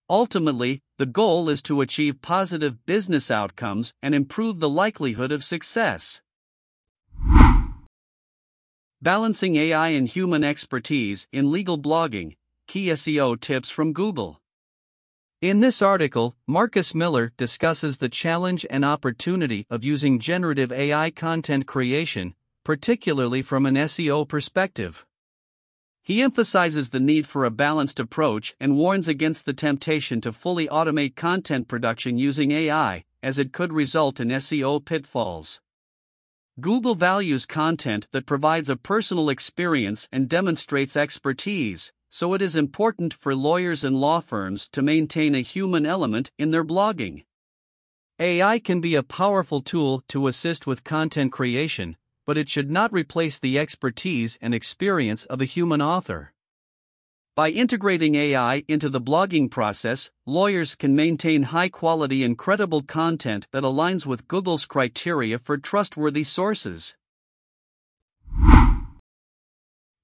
Ultimately, 0.10 0.80
the 0.98 1.06
goal 1.06 1.50
is 1.50 1.62
to 1.64 1.82
achieve 1.82 2.22
positive 2.22 2.86
business 2.86 3.30
outcomes 3.30 3.94
and 4.02 4.16
improve 4.16 4.62
the 4.62 4.70
likelihood 4.70 5.34
of 5.34 5.44
success. 5.44 6.22
Balancing 9.02 9.58
AI 9.58 9.90
and 9.90 10.08
human 10.08 10.42
expertise 10.42 11.28
in 11.34 11.52
legal 11.52 11.78
blogging 11.78 12.38
Key 12.66 12.88
SEO 12.92 13.38
tips 13.38 13.70
from 13.70 13.92
Google. 13.92 14.40
In 15.44 15.60
this 15.60 15.82
article, 15.82 16.38
Marcus 16.48 16.96
Miller 16.96 17.34
discusses 17.36 17.98
the 17.98 18.08
challenge 18.08 18.66
and 18.70 18.86
opportunity 18.86 19.68
of 19.70 19.84
using 19.84 20.18
generative 20.18 20.72
AI 20.72 21.12
content 21.12 21.68
creation, 21.68 22.34
particularly 22.64 23.42
from 23.42 23.66
an 23.66 23.76
SEO 23.76 24.26
perspective. 24.26 25.06
He 26.02 26.22
emphasizes 26.22 26.92
the 26.92 27.02
need 27.02 27.28
for 27.28 27.44
a 27.44 27.52
balanced 27.52 28.00
approach 28.00 28.56
and 28.58 28.78
warns 28.78 29.10
against 29.10 29.46
the 29.46 29.52
temptation 29.52 30.22
to 30.22 30.32
fully 30.32 30.70
automate 30.70 31.18
content 31.18 31.68
production 31.68 32.18
using 32.18 32.52
AI, 32.52 33.04
as 33.22 33.38
it 33.38 33.52
could 33.52 33.74
result 33.74 34.22
in 34.22 34.30
SEO 34.30 34.86
pitfalls. 34.86 35.60
Google 36.62 36.96
values 36.96 37.46
content 37.46 38.08
that 38.14 38.26
provides 38.26 38.70
a 38.70 38.78
personal 38.78 39.28
experience 39.28 40.08
and 40.10 40.30
demonstrates 40.30 40.96
expertise, 40.96 41.92
so 42.14 42.36
it 42.36 42.44
is 42.44 42.56
important 42.56 43.12
for 43.12 43.34
lawyers 43.34 43.84
and 43.84 44.00
law 44.00 44.20
firms 44.20 44.70
to 44.70 44.84
maintain 44.84 45.34
a 45.34 45.42
human 45.42 45.84
element 45.84 46.30
in 46.38 46.52
their 46.52 46.64
blogging. 46.64 47.24
AI 48.20 48.60
can 48.60 48.80
be 48.80 48.94
a 48.94 49.02
powerful 49.02 49.62
tool 49.62 50.04
to 50.08 50.28
assist 50.28 50.68
with 50.68 50.84
content 50.84 51.32
creation, 51.32 51.98
but 52.28 52.38
it 52.38 52.48
should 52.48 52.70
not 52.70 52.94
replace 52.94 53.40
the 53.40 53.58
expertise 53.58 54.38
and 54.44 54.54
experience 54.54 55.26
of 55.26 55.42
a 55.42 55.46
human 55.46 55.82
author. 55.82 56.32
By 57.36 57.50
integrating 57.50 58.14
AI 58.14 58.64
into 58.68 58.90
the 58.90 59.02
blogging 59.02 59.50
process, 59.50 60.12
lawyers 60.28 60.76
can 60.76 60.96
maintain 60.96 61.42
high 61.42 61.70
quality 61.70 62.24
and 62.24 62.38
credible 62.38 62.84
content 62.84 63.48
that 63.52 63.64
aligns 63.64 64.06
with 64.06 64.28
Google's 64.28 64.68
criteria 64.68 65.40
for 65.40 65.58
trustworthy 65.58 66.24
sources. 66.24 66.96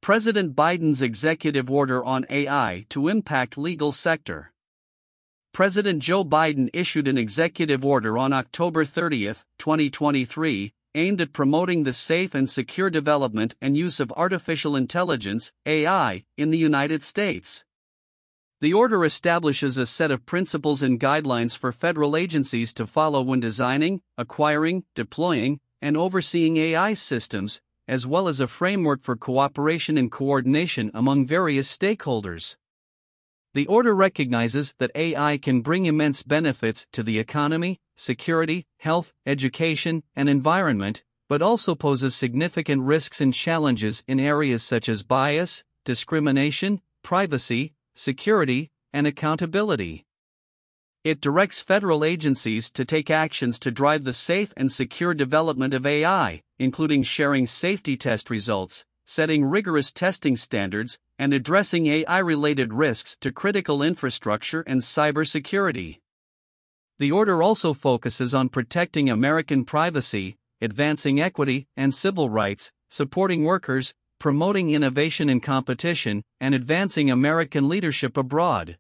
President 0.02 0.56
Biden's 0.56 1.02
executive 1.02 1.70
order 1.70 2.04
on 2.04 2.26
AI 2.30 2.86
to 2.90 3.10
impact 3.10 3.58
legal 3.58 3.92
sector. 3.92 4.54
President 5.54 6.02
Joe 6.02 6.24
Biden 6.24 6.70
issued 6.74 7.08
an 7.08 7.18
executive 7.18 7.84
order 7.84 8.18
on 8.18 8.32
October 8.32 8.86
30, 8.86 9.34
2023, 9.58 10.74
aimed 10.96 11.22
at 11.22 11.34
promoting 11.34 11.84
the 11.84 11.94
safe 11.94 12.34
and 12.34 12.50
secure 12.50 12.90
development 12.90 13.56
and 13.62 13.76
use 13.76 14.00
of 14.00 14.14
artificial 14.14 14.76
intelligence, 14.76 15.52
AI, 15.66 16.24
in 16.38 16.50
the 16.50 16.58
United 16.58 17.04
States. 17.04 17.66
The 18.62 18.74
order 18.74 19.04
establishes 19.04 19.78
a 19.78 19.86
set 19.86 20.12
of 20.12 20.26
principles 20.26 20.82
and 20.82 21.00
guidelines 21.00 21.58
for 21.58 21.72
federal 21.72 22.16
agencies 22.16 22.74
to 22.76 22.88
follow 22.88 23.22
when 23.22 23.40
designing, 23.42 24.02
acquiring, 24.18 24.86
deploying, 24.96 25.60
and 25.82 25.96
overseeing 25.96 26.58
AI 26.58 26.94
systems, 26.94 27.62
as 27.90 28.06
well 28.06 28.28
as 28.28 28.40
a 28.40 28.48
framework 28.48 29.02
for 29.02 29.16
cooperation 29.16 29.98
and 29.98 30.12
coordination 30.12 30.92
among 30.94 31.26
various 31.26 31.76
stakeholders. 31.76 32.56
The 33.56 33.66
order 33.66 33.96
recognizes 33.96 34.76
that 34.78 34.92
AI 34.94 35.40
can 35.40 35.62
bring 35.62 35.88
immense 35.88 36.22
benefits 36.22 36.86
to 36.92 37.02
the 37.02 37.18
economy, 37.18 37.80
security, 37.98 38.68
health, 38.78 39.12
education, 39.26 40.04
and 40.16 40.30
environment, 40.30 41.04
but 41.28 41.42
also 41.42 41.74
poses 41.74 42.14
significant 42.14 42.84
risks 42.84 43.20
and 43.20 43.34
challenges 43.34 44.04
in 44.08 44.20
areas 44.20 44.62
such 44.62 44.88
as 44.88 45.02
bias, 45.02 45.64
discrimination, 45.84 46.82
privacy, 47.02 47.74
security, 47.96 48.70
and 48.94 49.08
accountability. 49.08 50.06
It 51.06 51.22
directs 51.22 51.62
federal 51.62 52.04
agencies 52.04 52.70
to 52.72 52.84
take 52.84 53.10
actions 53.10 53.58
to 53.60 53.72
drive 53.72 54.04
the 54.04 54.12
safe 54.12 54.54
and 54.58 54.70
secure 54.70 55.14
development 55.14 55.74
of 55.74 55.86
AI, 55.86 56.42
including 56.58 57.04
sharing 57.04 57.48
safety 57.48 57.96
test 57.96 58.30
results, 58.30 58.84
setting 59.06 59.46
rigorous 59.46 59.94
testing 59.94 60.36
standards, 60.36 61.00
and 61.18 61.34
addressing 61.34 61.88
AI 61.88 62.20
related 62.20 62.74
risks 62.74 63.16
to 63.22 63.32
critical 63.32 63.82
infrastructure 63.82 64.62
and 64.68 64.82
cybersecurity. 64.82 66.00
The 66.98 67.14
order 67.14 67.42
also 67.42 67.74
focuses 67.74 68.36
on 68.36 68.50
protecting 68.50 69.10
American 69.10 69.64
privacy, 69.64 70.36
advancing 70.60 71.22
equity 71.22 71.66
and 71.78 71.94
civil 71.94 72.30
rights, 72.30 72.74
supporting 72.90 73.46
workers, 73.46 73.94
promoting 74.20 74.70
innovation 74.72 75.30
and 75.30 75.42
competition, 75.42 76.24
and 76.42 76.54
advancing 76.54 77.10
American 77.10 77.70
leadership 77.70 78.18
abroad. 78.18 78.78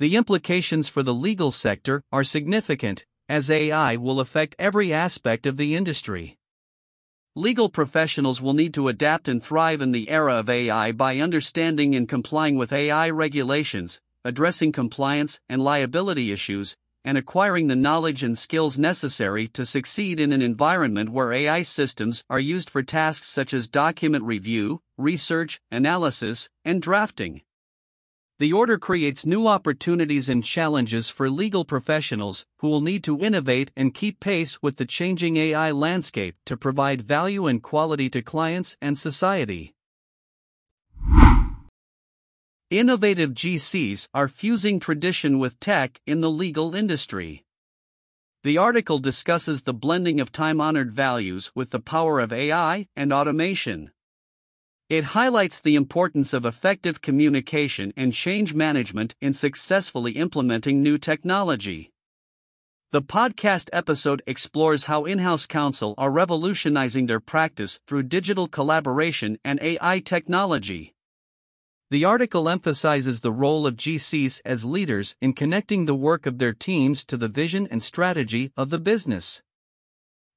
The 0.00 0.16
implications 0.16 0.88
for 0.88 1.04
the 1.04 1.14
legal 1.14 1.52
sector 1.52 2.02
are 2.10 2.24
significant, 2.24 3.04
as 3.28 3.48
AI 3.48 3.94
will 3.94 4.18
affect 4.18 4.56
every 4.58 4.92
aspect 4.92 5.46
of 5.46 5.56
the 5.56 5.76
industry. 5.76 6.36
Legal 7.36 7.68
professionals 7.68 8.42
will 8.42 8.54
need 8.54 8.74
to 8.74 8.88
adapt 8.88 9.28
and 9.28 9.40
thrive 9.40 9.80
in 9.80 9.92
the 9.92 10.08
era 10.08 10.34
of 10.34 10.48
AI 10.48 10.90
by 10.90 11.20
understanding 11.20 11.94
and 11.94 12.08
complying 12.08 12.56
with 12.56 12.72
AI 12.72 13.08
regulations, 13.08 14.00
addressing 14.24 14.72
compliance 14.72 15.38
and 15.48 15.62
liability 15.62 16.32
issues, 16.32 16.76
and 17.04 17.16
acquiring 17.16 17.68
the 17.68 17.76
knowledge 17.76 18.24
and 18.24 18.36
skills 18.36 18.76
necessary 18.76 19.46
to 19.46 19.64
succeed 19.64 20.18
in 20.18 20.32
an 20.32 20.42
environment 20.42 21.10
where 21.10 21.32
AI 21.32 21.62
systems 21.62 22.24
are 22.28 22.40
used 22.40 22.68
for 22.68 22.82
tasks 22.82 23.28
such 23.28 23.54
as 23.54 23.68
document 23.68 24.24
review, 24.24 24.80
research, 24.98 25.60
analysis, 25.70 26.48
and 26.64 26.82
drafting. 26.82 27.42
The 28.40 28.52
order 28.52 28.78
creates 28.78 29.24
new 29.24 29.46
opportunities 29.46 30.28
and 30.28 30.42
challenges 30.42 31.08
for 31.08 31.30
legal 31.30 31.64
professionals 31.64 32.46
who 32.58 32.68
will 32.68 32.80
need 32.80 33.04
to 33.04 33.20
innovate 33.20 33.70
and 33.76 33.94
keep 33.94 34.18
pace 34.18 34.60
with 34.60 34.76
the 34.76 34.84
changing 34.84 35.36
AI 35.36 35.70
landscape 35.70 36.34
to 36.46 36.56
provide 36.56 37.02
value 37.02 37.46
and 37.46 37.62
quality 37.62 38.10
to 38.10 38.22
clients 38.22 38.76
and 38.82 38.98
society. 38.98 39.72
Innovative 42.70 43.34
GCs 43.34 44.08
are 44.12 44.26
fusing 44.26 44.80
tradition 44.80 45.38
with 45.38 45.60
tech 45.60 46.00
in 46.04 46.20
the 46.20 46.30
legal 46.30 46.74
industry. 46.74 47.44
The 48.42 48.58
article 48.58 48.98
discusses 48.98 49.62
the 49.62 49.72
blending 49.72 50.20
of 50.20 50.32
time 50.32 50.60
honored 50.60 50.90
values 50.90 51.52
with 51.54 51.70
the 51.70 51.78
power 51.78 52.18
of 52.18 52.32
AI 52.32 52.88
and 52.96 53.12
automation. 53.12 53.92
It 54.90 55.04
highlights 55.04 55.62
the 55.62 55.76
importance 55.76 56.34
of 56.34 56.44
effective 56.44 57.00
communication 57.00 57.94
and 57.96 58.12
change 58.12 58.52
management 58.52 59.14
in 59.18 59.32
successfully 59.32 60.12
implementing 60.12 60.82
new 60.82 60.98
technology. 60.98 61.90
The 62.92 63.00
podcast 63.00 63.70
episode 63.72 64.22
explores 64.26 64.84
how 64.84 65.06
in 65.06 65.20
house 65.20 65.46
counsel 65.46 65.94
are 65.96 66.10
revolutionizing 66.10 67.06
their 67.06 67.18
practice 67.18 67.80
through 67.86 68.02
digital 68.04 68.46
collaboration 68.46 69.38
and 69.42 69.58
AI 69.62 70.00
technology. 70.00 70.94
The 71.90 72.04
article 72.04 72.46
emphasizes 72.48 73.22
the 73.22 73.32
role 73.32 73.66
of 73.66 73.76
GCs 73.76 74.42
as 74.44 74.66
leaders 74.66 75.16
in 75.22 75.32
connecting 75.32 75.86
the 75.86 75.94
work 75.94 76.26
of 76.26 76.36
their 76.36 76.52
teams 76.52 77.06
to 77.06 77.16
the 77.16 77.28
vision 77.28 77.66
and 77.70 77.82
strategy 77.82 78.52
of 78.54 78.68
the 78.68 78.78
business. 78.78 79.42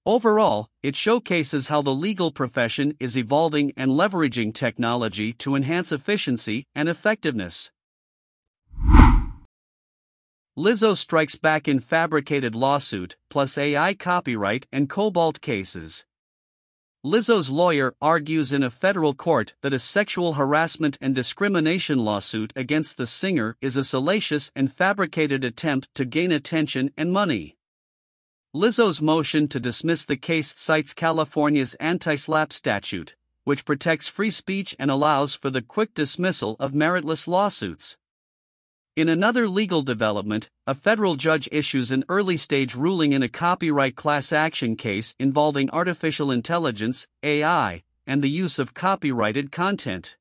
Overall, 0.07 0.69
it 0.81 0.95
showcases 0.95 1.67
how 1.67 1.81
the 1.81 1.93
legal 1.93 2.31
profession 2.31 2.95
is 2.97 3.17
evolving 3.17 3.73
and 3.75 3.91
leveraging 3.91 4.53
technology 4.53 5.33
to 5.33 5.53
enhance 5.53 5.91
efficiency 5.91 6.65
and 6.73 6.87
effectiveness. 6.87 7.71
Lizzo 10.57 10.95
strikes 10.95 11.35
back 11.35 11.67
in 11.67 11.81
fabricated 11.81 12.55
lawsuit, 12.55 13.17
plus 13.29 13.57
AI 13.57 13.93
copyright 13.95 14.65
and 14.71 14.89
Kobalt 14.89 15.41
cases. 15.41 16.05
Lizzo's 17.05 17.49
lawyer 17.49 17.93
argues 18.01 18.53
in 18.53 18.63
a 18.63 18.69
federal 18.69 19.13
court 19.13 19.55
that 19.61 19.73
a 19.73 19.77
sexual 19.77 20.35
harassment 20.35 20.97
and 21.01 21.13
discrimination 21.13 21.99
lawsuit 21.99 22.53
against 22.55 22.95
the 22.95 23.07
singer 23.07 23.57
is 23.59 23.75
a 23.75 23.83
salacious 23.83 24.53
and 24.55 24.71
fabricated 24.71 25.43
attempt 25.43 25.89
to 25.95 26.05
gain 26.05 26.31
attention 26.31 26.91
and 26.95 27.11
money. 27.11 27.56
Lizzo's 28.57 29.03
motion 29.03 29.47
to 29.49 29.59
dismiss 29.59 30.03
the 30.03 30.17
case 30.17 30.51
cites 30.57 30.91
California's 30.91 31.75
anti 31.75 32.15
SLAPP 32.15 32.51
statute, 32.51 33.15
which 33.43 33.65
protects 33.65 34.07
free 34.07 34.31
speech 34.31 34.75
and 34.79 34.89
allows 34.89 35.35
for 35.35 35.51
the 35.51 35.61
quick 35.61 35.93
dismissal 35.93 36.55
of 36.59 36.73
meritless 36.73 37.27
lawsuits. 37.27 37.97
In 38.95 39.09
another 39.09 39.47
legal 39.47 39.83
development, 39.83 40.49
a 40.65 40.73
federal 40.73 41.17
judge 41.17 41.47
issues 41.51 41.91
an 41.91 42.03
early 42.09 42.35
stage 42.35 42.73
ruling 42.73 43.11
in 43.11 43.21
a 43.21 43.29
copyright 43.29 43.95
class 43.95 44.33
action 44.33 44.75
case 44.75 45.13
involving 45.19 45.69
artificial 45.69 46.31
intelligence, 46.31 47.07
AI, 47.21 47.83
and 48.07 48.23
the 48.23 48.27
use 48.27 48.57
of 48.57 48.73
copyrighted 48.73 49.51
content. 49.51 50.17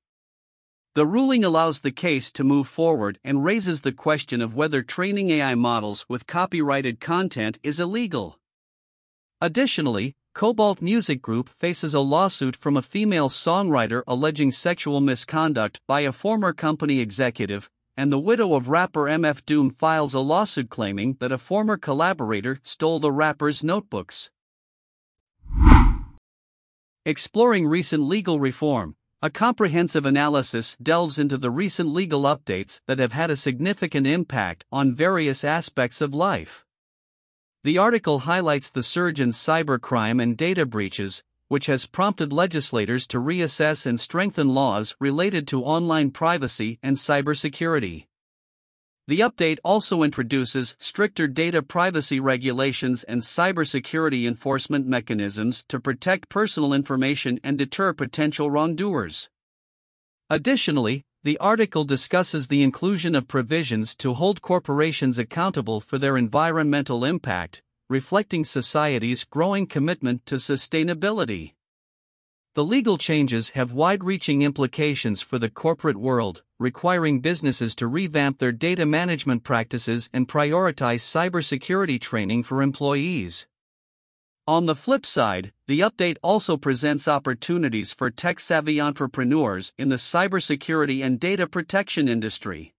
The 0.96 1.04
ruling 1.04 1.44
allows 1.44 1.80
the 1.80 1.92
case 1.92 2.32
to 2.32 2.42
move 2.42 2.66
forward 2.66 3.18
and 3.22 3.44
raises 3.44 3.82
the 3.82 3.92
question 3.92 4.40
of 4.40 4.54
whether 4.54 4.80
training 4.80 5.28
AI 5.28 5.54
models 5.54 6.06
with 6.09 6.26
copyrighted 6.26 7.00
content 7.00 7.59
is 7.62 7.78
illegal. 7.78 8.38
Additionally, 9.38 10.14
Kobalt 10.35 10.80
Music 10.80 11.20
Group 11.20 11.50
faces 11.50 11.92
a 11.92 12.00
lawsuit 12.00 12.56
from 12.56 12.78
a 12.78 12.80
female 12.80 13.28
songwriter 13.28 14.04
alleging 14.06 14.50
sexual 14.50 15.02
misconduct 15.02 15.82
by 15.87 16.00
a 16.00 16.12
former 16.12 16.54
company 16.54 17.00
executive, 17.00 17.68
and 17.94 18.11
the 18.11 18.18
widow 18.18 18.54
of 18.54 18.70
rapper 18.70 19.04
MF 19.04 19.44
Doom 19.44 19.68
files 19.68 20.14
a 20.14 20.20
lawsuit 20.20 20.70
claiming 20.70 21.18
that 21.20 21.30
a 21.30 21.37
former 21.37 21.76
collaborator 21.76 22.59
stole 22.62 23.00
the 23.00 23.12
rapper's 23.12 23.62
notebooks. 23.62 24.30
Exploring 27.04 27.66
recent 27.66 28.02
legal 28.04 28.40
reform, 28.40 28.96
a 29.22 29.31
comprehensive 29.31 30.05
analysis 30.05 30.76
delves 30.83 31.18
into 31.18 31.38
the 31.38 31.50
recent 31.50 31.88
legal 31.88 32.22
updates 32.24 32.81
that 32.87 32.98
have 32.98 33.12
had 33.12 33.31
a 33.31 33.37
significant 33.37 34.07
impact 34.07 34.64
on 34.70 34.94
various 34.94 35.42
aspects 35.42 36.02
of 36.02 36.14
life. 36.14 36.66
The 37.64 37.79
article 37.79 38.20
highlights 38.20 38.70
the 38.70 38.83
surge 38.83 39.20
in 39.20 39.31
cybercrime 39.31 40.22
and 40.22 40.37
data 40.37 40.66
breaches, 40.66 41.22
which 41.48 41.66
has 41.66 41.87
prompted 41.87 42.31
legislators 42.31 43.07
to 43.07 43.18
reassess 43.18 43.87
and 43.87 43.98
strengthen 43.98 44.50
laws 44.50 44.94
related 45.00 45.48
to 45.48 45.64
online 45.64 46.11
privacy 46.11 46.79
and 46.83 46.96
cybersecurity. 46.96 48.05
The 49.09 49.21
update 49.21 49.59
also 49.62 50.03
introduces 50.03 50.75
stricter 50.81 51.29
data 51.29 51.62
privacy 51.62 52.19
regulations 52.19 53.05
and 53.05 53.21
cybersecurity 53.21 54.27
enforcement 54.27 54.85
mechanisms 54.88 55.62
to 55.69 55.79
protect 55.79 56.29
personal 56.29 56.73
information 56.73 57.38
and 57.45 57.57
deter 57.57 57.92
potential 57.92 58.51
wrongdoers. 58.51 59.31
Additionally, 60.29 61.05
the 61.23 61.38
article 61.38 61.85
discusses 61.85 62.49
the 62.49 62.64
inclusion 62.64 63.14
of 63.14 63.29
provisions 63.29 63.95
to 63.97 64.14
hold 64.14 64.42
corporations 64.42 65.21
accountable 65.21 65.81
for 65.81 65.99
their 65.99 66.16
environmental 66.16 67.05
impact, 67.05 67.62
reflecting 67.88 68.45
society's 68.45 69.23
growing 69.23 69.69
commitment 69.69 70.27
to 70.27 70.35
sustainability. 70.35 71.53
The 72.55 72.64
legal 72.64 72.99
changes 72.99 73.51
have 73.51 73.73
wide 73.73 74.03
reaching 74.03 74.42
implications 74.42 75.23
for 75.23 75.38
the 75.38 75.51
corporate 75.51 75.97
world, 75.97 76.42
requiring 76.59 77.21
businesses 77.21 77.75
to 77.75 77.87
revamp 77.87 78.38
their 78.38 78.53
data 78.53 78.87
management 78.87 79.45
practices 79.45 80.09
and 80.12 80.27
prioritize 80.27 81.03
cybersecurity 81.03 82.01
training 82.01 82.42
for 82.42 82.62
employees. 82.62 83.47
On 84.49 84.66
the 84.66 84.77
flip 84.77 85.05
side, 85.05 85.53
the 85.66 85.81
update 85.81 86.19
also 86.23 86.57
presents 86.57 87.09
opportunities 87.09 87.92
for 87.92 88.11
tech 88.11 88.38
savvy 88.38 88.81
entrepreneurs 88.81 89.73
in 89.77 89.88
the 89.88 89.97
cybersecurity 89.97 91.05
and 91.05 91.19
data 91.19 91.47
protection 91.47 92.09
industry. 92.09 92.73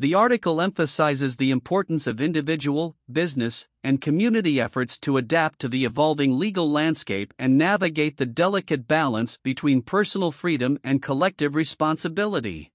The 0.00 0.14
article 0.14 0.60
emphasizes 0.60 1.36
the 1.36 1.52
importance 1.52 2.08
of 2.08 2.20
individual, 2.20 2.96
business, 3.10 3.68
and 3.84 4.00
community 4.00 4.60
efforts 4.60 4.98
to 5.00 5.16
adapt 5.16 5.60
to 5.60 5.68
the 5.68 5.84
evolving 5.84 6.36
legal 6.36 6.68
landscape 6.68 7.32
and 7.38 7.56
navigate 7.56 8.16
the 8.16 8.26
delicate 8.26 8.88
balance 8.88 9.38
between 9.44 9.82
personal 9.82 10.32
freedom 10.32 10.80
and 10.82 11.00
collective 11.00 11.54
responsibility. 11.54 12.72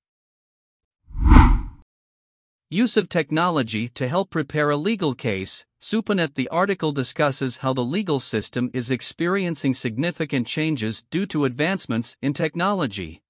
Use 2.71 2.97
of 2.97 3.09
technology 3.09 3.89
to 3.95 4.07
help 4.07 4.29
prepare 4.29 4.69
a 4.69 4.77
legal 4.77 5.15
case. 5.15 5.65
Supanet 5.81 6.35
The 6.35 6.47
article 6.49 6.91
discusses 6.91 7.57
how 7.57 7.73
the 7.73 7.83
legal 7.83 8.19
system 8.19 8.69
is 8.75 8.91
experiencing 8.91 9.73
significant 9.73 10.45
changes 10.45 11.03
due 11.09 11.25
to 11.27 11.45
advancements 11.45 12.15
in 12.21 12.35
technology. 12.35 13.23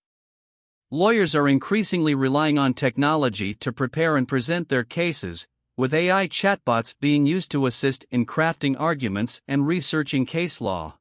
Lawyers 0.91 1.36
are 1.36 1.47
increasingly 1.47 2.13
relying 2.13 2.58
on 2.58 2.73
technology 2.73 3.54
to 3.54 3.71
prepare 3.71 4.17
and 4.17 4.28
present 4.28 4.67
their 4.67 4.84
cases, 4.84 5.47
with 5.78 5.93
AI 5.93 6.28
chatbots 6.28 6.93
being 6.99 7.25
used 7.25 7.49
to 7.52 7.65
assist 7.65 8.06
in 8.12 8.25
crafting 8.25 8.75
arguments 8.78 9.41
and 9.47 9.65
researching 9.65 10.25
case 10.25 10.60
law. 10.60 10.99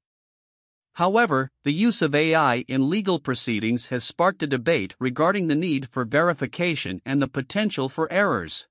However, 0.99 1.53
the 1.63 1.73
use 1.73 2.03
of 2.03 2.13
AI 2.13 2.65
in 2.67 2.91
legal 2.91 3.21
proceedings 3.21 3.87
has 3.87 4.03
sparked 4.03 4.43
a 4.43 4.49
debate 4.49 4.97
regarding 4.99 5.47
the 5.47 5.55
need 5.55 5.89
for 5.93 6.05
verification 6.05 7.01
and 7.07 7.23
the 7.23 7.29
potential 7.29 7.89
for 7.89 8.13
errors. 8.13 8.67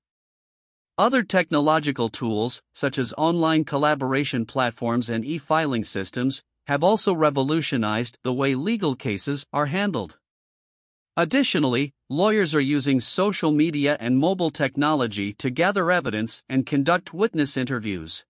Other 0.98 1.22
technological 1.22 2.10
tools, 2.10 2.60
such 2.74 2.98
as 2.98 3.14
online 3.16 3.64
collaboration 3.64 4.44
platforms 4.44 5.08
and 5.08 5.24
e 5.24 5.38
filing 5.38 5.84
systems, 5.84 6.44
have 6.66 6.84
also 6.84 7.14
revolutionized 7.14 8.18
the 8.24 8.34
way 8.34 8.54
legal 8.54 8.94
cases 8.94 9.46
are 9.50 9.72
handled. 9.72 10.18
Additionally, 11.16 11.94
lawyers 12.10 12.54
are 12.54 12.60
using 12.60 13.00
social 13.00 13.52
media 13.52 13.96
and 14.00 14.18
mobile 14.18 14.50
technology 14.50 15.32
to 15.32 15.48
gather 15.48 15.90
evidence 15.90 16.42
and 16.46 16.66
conduct 16.66 17.14
witness 17.14 17.56
interviews. 17.56 18.26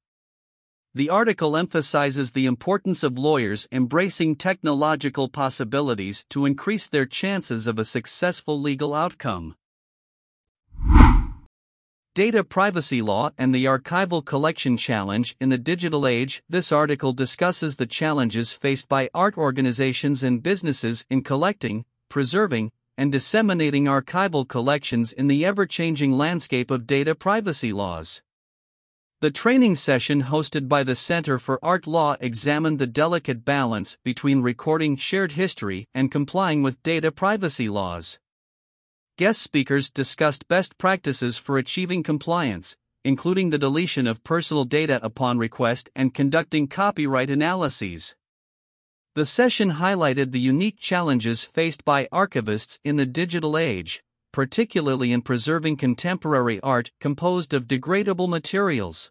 The 0.95 1.11
article 1.11 1.55
emphasizes 1.55 2.33
the 2.33 2.47
importance 2.47 3.03
of 3.03 3.19
lawyers 3.19 3.69
embracing 3.71 4.37
technological 4.37 5.29
possibilities 5.29 6.25
to 6.31 6.47
increase 6.47 6.89
their 6.89 7.05
chances 7.05 7.67
of 7.67 7.79
a 7.79 7.85
successful 7.85 8.59
legal 8.59 8.95
outcome. 8.95 9.55
Data 12.15 12.43
Privacy 12.43 13.03
Law 13.03 13.31
and 13.37 13.55
the 13.55 13.67
Archival 13.67 14.25
Collection 14.25 14.77
Challenge 14.79 15.37
in 15.39 15.51
the 15.51 15.59
Digital 15.59 16.07
Age. 16.07 16.43
This 16.49 16.73
article 16.73 17.13
discusses 17.13 17.77
the 17.77 17.87
challenges 17.87 18.53
faced 18.53 18.89
by 18.89 19.11
art 19.15 19.37
organizations 19.37 20.25
and 20.25 20.43
businesses 20.43 21.05
in 21.11 21.23
collecting, 21.23 21.85
preserving, 22.09 22.73
and 22.97 23.13
disseminating 23.13 23.85
archival 23.85 24.49
collections 24.49 25.13
in 25.13 25.29
the 25.29 25.45
ever 25.45 25.67
changing 25.67 26.13
landscape 26.13 26.71
of 26.71 26.87
data 26.87 27.15
privacy 27.15 27.73
laws. 27.73 28.23
The 29.21 29.33
training 29.33 29.75
session 29.75 30.23
hosted 30.23 30.69
by 30.69 30.85
the 30.85 30.95
Center 30.95 31.41
for 31.41 31.59
Art 31.61 31.89
Law 31.89 32.15
examined 32.21 32.79
the 32.79 32.87
delicate 32.87 33.45
balance 33.45 33.99
between 34.05 34.43
recording 34.43 34.97
shared 34.97 35.33
history 35.33 35.89
and 35.93 36.13
complying 36.13 36.63
with 36.63 36.81
data 36.85 37.11
privacy 37.11 37.69
laws. 37.69 38.21
Guest 39.17 39.43
speakers 39.43 39.91
discussed 39.91 40.47
best 40.47 40.79
practices 40.79 41.37
for 41.37 41.59
achieving 41.59 42.05
compliance, 42.05 42.77
including 43.05 43.51
the 43.51 43.59
deletion 43.59 44.07
of 44.07 44.23
personal 44.23 44.65
data 44.65 45.01
upon 45.03 45.37
request 45.37 45.91
and 45.97 46.15
conducting 46.15 46.69
copyright 46.69 47.29
analyses. 47.29 48.15
The 49.17 49.27
session 49.27 49.73
highlighted 49.73 50.31
the 50.31 50.39
unique 50.39 50.79
challenges 50.79 51.43
faced 51.43 51.85
by 51.85 52.07
archivists 52.13 52.79
in 52.85 52.95
the 52.95 53.07
digital 53.07 53.59
age, 53.59 54.01
particularly 54.33 55.13
in 55.13 55.23
preserving 55.23 55.77
contemporary 55.77 56.61
art 56.61 56.91
composed 57.01 57.55
of 57.55 57.67
degradable 57.67 58.29
materials. 58.29 59.11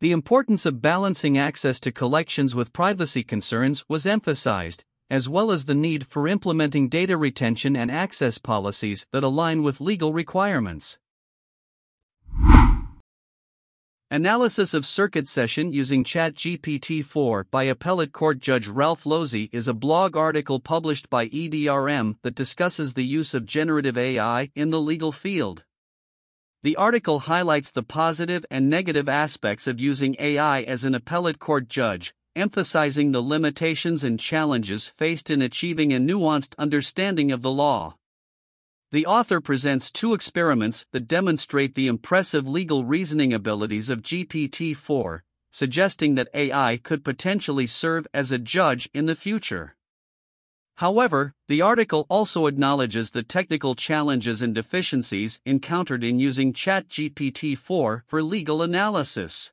The 0.00 0.12
importance 0.12 0.64
of 0.64 0.80
balancing 0.80 1.36
access 1.36 1.78
to 1.80 1.92
collections 1.92 2.54
with 2.54 2.72
privacy 2.72 3.22
concerns 3.22 3.84
was 3.88 4.06
emphasized, 4.06 4.84
as 5.10 5.28
well 5.28 5.50
as 5.50 5.64
the 5.64 5.74
need 5.74 6.06
for 6.06 6.28
implementing 6.28 6.88
data 6.88 7.16
retention 7.16 7.76
and 7.76 7.90
access 7.90 8.38
policies 8.38 9.06
that 9.12 9.24
align 9.24 9.62
with 9.62 9.80
legal 9.80 10.12
requirements. 10.12 10.98
Analysis 14.12 14.74
of 14.74 14.84
circuit 14.84 15.28
session 15.28 15.72
using 15.72 16.02
ChatGPT 16.02 17.04
4 17.04 17.46
by 17.48 17.62
Appellate 17.62 18.12
Court 18.12 18.40
Judge 18.40 18.66
Ralph 18.66 19.04
Losey 19.04 19.48
is 19.52 19.68
a 19.68 19.72
blog 19.72 20.16
article 20.16 20.58
published 20.58 21.08
by 21.08 21.28
EDRM 21.28 22.16
that 22.22 22.34
discusses 22.34 22.94
the 22.94 23.04
use 23.04 23.34
of 23.34 23.46
generative 23.46 23.96
AI 23.96 24.50
in 24.56 24.70
the 24.70 24.80
legal 24.80 25.12
field. 25.12 25.62
The 26.64 26.74
article 26.74 27.20
highlights 27.20 27.70
the 27.70 27.84
positive 27.84 28.44
and 28.50 28.68
negative 28.68 29.08
aspects 29.08 29.68
of 29.68 29.80
using 29.80 30.16
AI 30.18 30.62
as 30.62 30.82
an 30.82 30.96
appellate 30.96 31.38
court 31.38 31.68
judge, 31.68 32.12
emphasizing 32.34 33.12
the 33.12 33.22
limitations 33.22 34.02
and 34.02 34.18
challenges 34.18 34.88
faced 34.88 35.30
in 35.30 35.40
achieving 35.40 35.92
a 35.92 36.00
nuanced 36.00 36.56
understanding 36.58 37.30
of 37.30 37.42
the 37.42 37.52
law. 37.52 37.94
The 38.92 39.06
author 39.06 39.40
presents 39.40 39.88
two 39.88 40.14
experiments 40.14 40.84
that 40.90 41.06
demonstrate 41.06 41.76
the 41.76 41.86
impressive 41.86 42.48
legal 42.48 42.84
reasoning 42.84 43.32
abilities 43.32 43.88
of 43.88 44.02
GPT 44.02 44.74
4, 44.74 45.22
suggesting 45.52 46.16
that 46.16 46.28
AI 46.34 46.76
could 46.82 47.04
potentially 47.04 47.68
serve 47.68 48.08
as 48.12 48.32
a 48.32 48.38
judge 48.38 48.90
in 48.92 49.06
the 49.06 49.14
future. 49.14 49.76
However, 50.78 51.34
the 51.46 51.62
article 51.62 52.04
also 52.10 52.46
acknowledges 52.46 53.12
the 53.12 53.22
technical 53.22 53.76
challenges 53.76 54.42
and 54.42 54.56
deficiencies 54.56 55.38
encountered 55.44 56.02
in 56.02 56.18
using 56.18 56.52
ChatGPT 56.52 57.56
4 57.56 58.04
for 58.08 58.22
legal 58.24 58.60
analysis. 58.60 59.52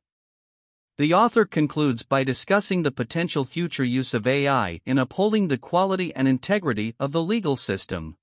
The 0.98 1.14
author 1.14 1.46
concludes 1.46 2.02
by 2.02 2.24
discussing 2.24 2.82
the 2.82 2.92
potential 2.92 3.46
future 3.46 3.84
use 3.84 4.16
of 4.16 4.26
AI 4.26 4.82
in 4.84 4.98
upholding 4.98 5.48
the 5.48 5.60
quality 5.60 6.12
and 6.16 6.28
integrity 6.28 6.96
of 7.00 7.12
the 7.12 7.22
legal 7.22 7.56
system. 7.56 8.18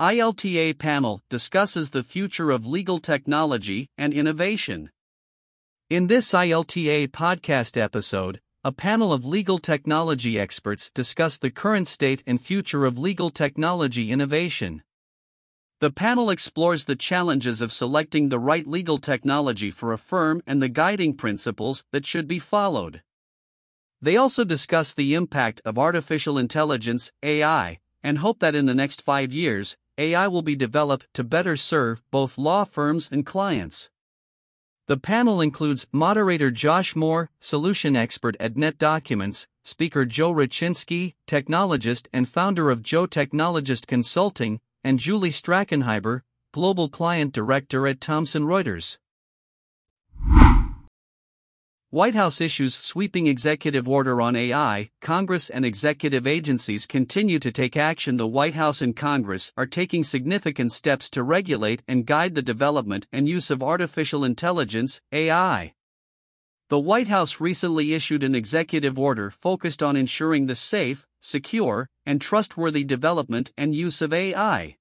ILTA 0.00 0.78
panel 0.78 1.20
discusses 1.28 1.90
the 1.90 2.02
future 2.02 2.50
of 2.50 2.64
legal 2.64 3.00
technology 3.00 3.90
and 3.98 4.14
innovation. 4.14 4.88
In 5.90 6.06
this 6.06 6.32
ILTA 6.32 7.08
podcast 7.08 7.76
episode, 7.76 8.40
a 8.64 8.72
panel 8.72 9.12
of 9.12 9.26
legal 9.26 9.58
technology 9.58 10.40
experts 10.40 10.90
discuss 10.94 11.36
the 11.36 11.50
current 11.50 11.86
state 11.86 12.22
and 12.26 12.40
future 12.40 12.86
of 12.86 12.96
legal 12.96 13.28
technology 13.28 14.10
innovation. 14.10 14.82
The 15.80 15.90
panel 15.90 16.30
explores 16.30 16.86
the 16.86 16.96
challenges 16.96 17.60
of 17.60 17.70
selecting 17.70 18.30
the 18.30 18.38
right 18.38 18.66
legal 18.66 18.96
technology 18.96 19.70
for 19.70 19.92
a 19.92 19.98
firm 19.98 20.42
and 20.46 20.62
the 20.62 20.70
guiding 20.70 21.12
principles 21.12 21.84
that 21.92 22.06
should 22.06 22.26
be 22.26 22.38
followed. 22.38 23.02
They 24.00 24.16
also 24.16 24.44
discuss 24.44 24.94
the 24.94 25.12
impact 25.12 25.60
of 25.66 25.76
artificial 25.76 26.38
intelligence, 26.38 27.12
AI, 27.22 27.80
and 28.02 28.16
hope 28.16 28.38
that 28.38 28.54
in 28.54 28.64
the 28.64 28.74
next 28.74 29.02
five 29.02 29.30
years, 29.30 29.76
AI 30.00 30.28
will 30.28 30.40
be 30.40 30.56
developed 30.56 31.06
to 31.12 31.22
better 31.22 31.58
serve 31.58 32.00
both 32.10 32.38
law 32.38 32.64
firms 32.64 33.10
and 33.12 33.26
clients. 33.26 33.90
The 34.86 34.96
panel 34.96 35.42
includes 35.42 35.86
moderator 35.92 36.50
Josh 36.50 36.96
Moore, 36.96 37.28
solution 37.38 37.94
expert 37.94 38.34
at 38.40 38.54
NetDocuments, 38.54 39.46
speaker 39.62 40.06
Joe 40.06 40.32
Raczynski, 40.32 41.16
technologist 41.26 42.08
and 42.14 42.26
founder 42.26 42.70
of 42.70 42.82
Joe 42.82 43.06
Technologist 43.06 43.86
Consulting, 43.86 44.58
and 44.82 44.98
Julie 44.98 45.30
Strackenheiber, 45.30 46.22
global 46.52 46.88
client 46.88 47.34
director 47.34 47.86
at 47.86 48.00
Thomson 48.00 48.44
Reuters. 48.44 48.96
White 51.92 52.14
House 52.14 52.40
issues 52.40 52.76
sweeping 52.76 53.26
executive 53.26 53.88
order 53.88 54.20
on 54.20 54.36
AI. 54.36 54.90
Congress 55.00 55.50
and 55.50 55.64
executive 55.64 56.24
agencies 56.24 56.86
continue 56.86 57.40
to 57.40 57.50
take 57.50 57.76
action. 57.76 58.16
The 58.16 58.28
White 58.28 58.54
House 58.54 58.80
and 58.80 58.94
Congress 58.94 59.50
are 59.56 59.66
taking 59.66 60.04
significant 60.04 60.70
steps 60.70 61.10
to 61.10 61.24
regulate 61.24 61.82
and 61.88 62.06
guide 62.06 62.36
the 62.36 62.42
development 62.42 63.08
and 63.10 63.28
use 63.28 63.50
of 63.50 63.60
artificial 63.60 64.22
intelligence, 64.24 65.00
AI. 65.10 65.72
The 66.68 66.78
White 66.78 67.08
House 67.08 67.40
recently 67.40 67.92
issued 67.92 68.22
an 68.22 68.36
executive 68.36 68.96
order 68.96 69.28
focused 69.28 69.82
on 69.82 69.96
ensuring 69.96 70.46
the 70.46 70.54
safe, 70.54 71.08
secure, 71.18 71.88
and 72.06 72.20
trustworthy 72.20 72.84
development 72.84 73.50
and 73.56 73.74
use 73.74 74.00
of 74.00 74.12
AI. 74.12 74.76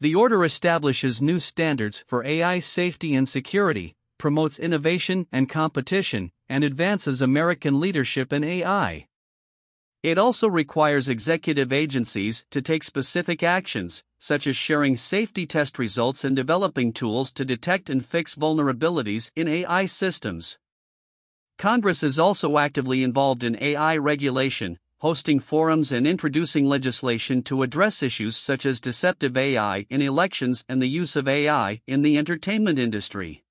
The 0.00 0.14
order 0.14 0.46
establishes 0.46 1.20
new 1.20 1.40
standards 1.40 2.04
for 2.06 2.24
AI 2.24 2.60
safety 2.60 3.14
and 3.14 3.28
security, 3.28 3.95
promotes 4.18 4.58
innovation 4.58 5.26
and 5.30 5.48
competition, 5.48 6.32
and 6.48 6.64
advances 6.64 7.22
American 7.22 7.80
leadership 7.80 8.32
in 8.32 8.44
AI. 8.44 9.06
It 10.02 10.18
also 10.18 10.48
requires 10.48 11.08
executive 11.08 11.72
agencies 11.72 12.44
to 12.50 12.62
take 12.62 12.84
specific 12.84 13.42
actions, 13.42 14.04
such 14.18 14.46
as 14.46 14.56
sharing 14.56 14.96
safety 14.96 15.46
test 15.46 15.78
results 15.78 16.24
and 16.24 16.36
developing 16.36 16.92
tools 16.92 17.32
to 17.32 17.44
detect 17.44 17.90
and 17.90 18.04
fix 18.04 18.34
vulnerabilities 18.34 19.30
in 19.34 19.48
AI 19.48 19.86
systems. 19.86 20.58
Congress 21.58 22.02
is 22.02 22.18
also 22.18 22.58
actively 22.58 23.02
involved 23.02 23.42
in 23.42 23.60
AI 23.60 23.96
regulation, 23.96 24.78
hosting 24.98 25.40
forums 25.40 25.90
and 25.90 26.06
introducing 26.06 26.66
legislation 26.66 27.42
to 27.42 27.62
address 27.62 28.02
issues 28.02 28.36
such 28.36 28.64
as 28.64 28.80
deceptive 28.80 29.36
AI 29.36 29.86
in 29.90 30.02
elections 30.02 30.64
and 30.68 30.80
the 30.80 30.88
use 30.88 31.16
of 31.16 31.26
AI 31.26 31.80
in 31.86 32.02
the 32.02 32.16
entertainment 32.16 32.78
industry. 32.78 33.42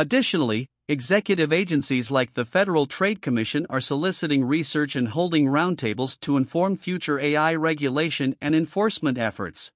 Additionally, 0.00 0.66
executive 0.88 1.52
agencies 1.52 2.10
like 2.10 2.32
the 2.32 2.46
Federal 2.46 2.86
Trade 2.86 3.20
Commission 3.20 3.66
are 3.68 3.82
soliciting 3.82 4.46
research 4.46 4.96
and 4.96 5.08
holding 5.08 5.44
roundtables 5.44 6.18
to 6.20 6.38
inform 6.38 6.78
future 6.78 7.20
AI 7.20 7.54
regulation 7.54 8.34
and 8.40 8.54
enforcement 8.54 9.18
efforts. 9.18 9.70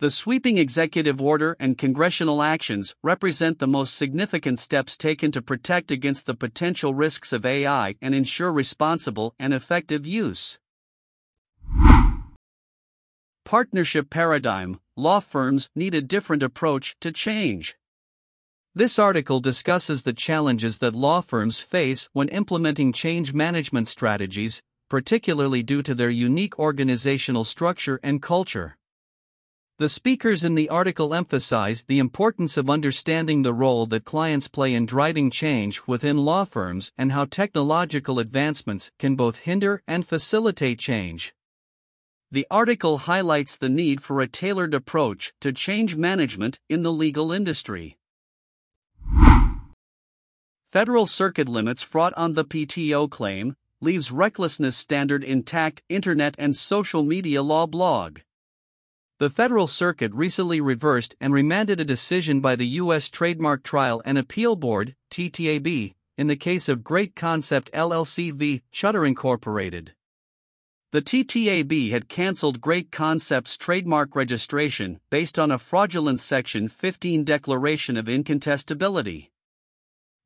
The 0.00 0.10
sweeping 0.10 0.58
executive 0.58 1.22
order 1.22 1.56
and 1.60 1.78
congressional 1.78 2.42
actions 2.42 2.96
represent 3.04 3.60
the 3.60 3.68
most 3.68 3.94
significant 3.94 4.58
steps 4.58 4.96
taken 4.96 5.30
to 5.30 5.40
protect 5.40 5.92
against 5.92 6.26
the 6.26 6.34
potential 6.34 6.92
risks 6.92 7.32
of 7.32 7.46
AI 7.46 7.94
and 8.02 8.16
ensure 8.16 8.52
responsible 8.52 9.36
and 9.38 9.54
effective 9.54 10.04
use. 10.08 10.58
Partnership 13.44 14.10
paradigm 14.10 14.80
law 14.96 15.20
firms 15.20 15.70
need 15.76 15.94
a 15.94 16.02
different 16.02 16.42
approach 16.42 16.96
to 16.98 17.12
change. 17.12 17.76
This 18.72 19.00
article 19.00 19.40
discusses 19.40 20.04
the 20.04 20.12
challenges 20.12 20.78
that 20.78 20.94
law 20.94 21.22
firms 21.22 21.58
face 21.58 22.08
when 22.12 22.28
implementing 22.28 22.92
change 22.92 23.34
management 23.34 23.88
strategies, 23.88 24.62
particularly 24.88 25.64
due 25.64 25.82
to 25.82 25.92
their 25.92 26.08
unique 26.08 26.56
organizational 26.56 27.42
structure 27.42 27.98
and 28.04 28.22
culture. 28.22 28.76
The 29.78 29.88
speakers 29.88 30.44
in 30.44 30.54
the 30.54 30.68
article 30.68 31.14
emphasize 31.14 31.82
the 31.82 31.98
importance 31.98 32.56
of 32.56 32.70
understanding 32.70 33.42
the 33.42 33.52
role 33.52 33.86
that 33.86 34.04
clients 34.04 34.46
play 34.46 34.72
in 34.72 34.86
driving 34.86 35.32
change 35.32 35.82
within 35.88 36.18
law 36.18 36.44
firms 36.44 36.92
and 36.96 37.10
how 37.10 37.24
technological 37.24 38.20
advancements 38.20 38.92
can 39.00 39.16
both 39.16 39.40
hinder 39.40 39.82
and 39.88 40.06
facilitate 40.06 40.78
change. 40.78 41.34
The 42.30 42.46
article 42.52 42.98
highlights 42.98 43.56
the 43.56 43.68
need 43.68 44.00
for 44.00 44.20
a 44.20 44.28
tailored 44.28 44.74
approach 44.74 45.32
to 45.40 45.52
change 45.52 45.96
management 45.96 46.60
in 46.68 46.84
the 46.84 46.92
legal 46.92 47.32
industry. 47.32 47.96
Federal 50.70 51.06
Circuit 51.06 51.48
limits 51.48 51.82
fraught 51.82 52.14
on 52.16 52.34
the 52.34 52.44
PTO 52.44 53.10
claim, 53.10 53.56
leaves 53.80 54.12
recklessness 54.12 54.76
standard 54.76 55.24
intact 55.24 55.82
Internet 55.88 56.36
and 56.38 56.54
social 56.54 57.02
media 57.02 57.42
law 57.42 57.66
blog. 57.66 58.20
The 59.18 59.30
Federal 59.30 59.66
Circuit 59.66 60.12
recently 60.14 60.60
reversed 60.60 61.16
and 61.20 61.32
remanded 61.32 61.80
a 61.80 61.84
decision 61.84 62.40
by 62.40 62.54
the 62.54 62.68
U.S. 62.68 63.10
Trademark 63.10 63.64
Trial 63.64 64.00
and 64.04 64.16
Appeal 64.16 64.54
Board, 64.54 64.94
TTAB, 65.10 65.94
in 66.16 66.28
the 66.28 66.36
case 66.36 66.68
of 66.68 66.84
Great 66.84 67.16
Concept 67.16 67.68
LLC 67.72 68.32
v. 68.32 68.62
Chutter 68.72 69.04
Incorporated. 69.04 69.94
The 70.92 71.02
TTAB 71.02 71.90
had 71.90 72.08
canceled 72.08 72.60
Great 72.60 72.92
Concept's 72.92 73.56
trademark 73.56 74.14
registration 74.14 75.00
based 75.10 75.36
on 75.36 75.50
a 75.50 75.58
fraudulent 75.58 76.20
Section 76.20 76.68
15 76.68 77.24
declaration 77.24 77.96
of 77.96 78.04
incontestability. 78.04 79.30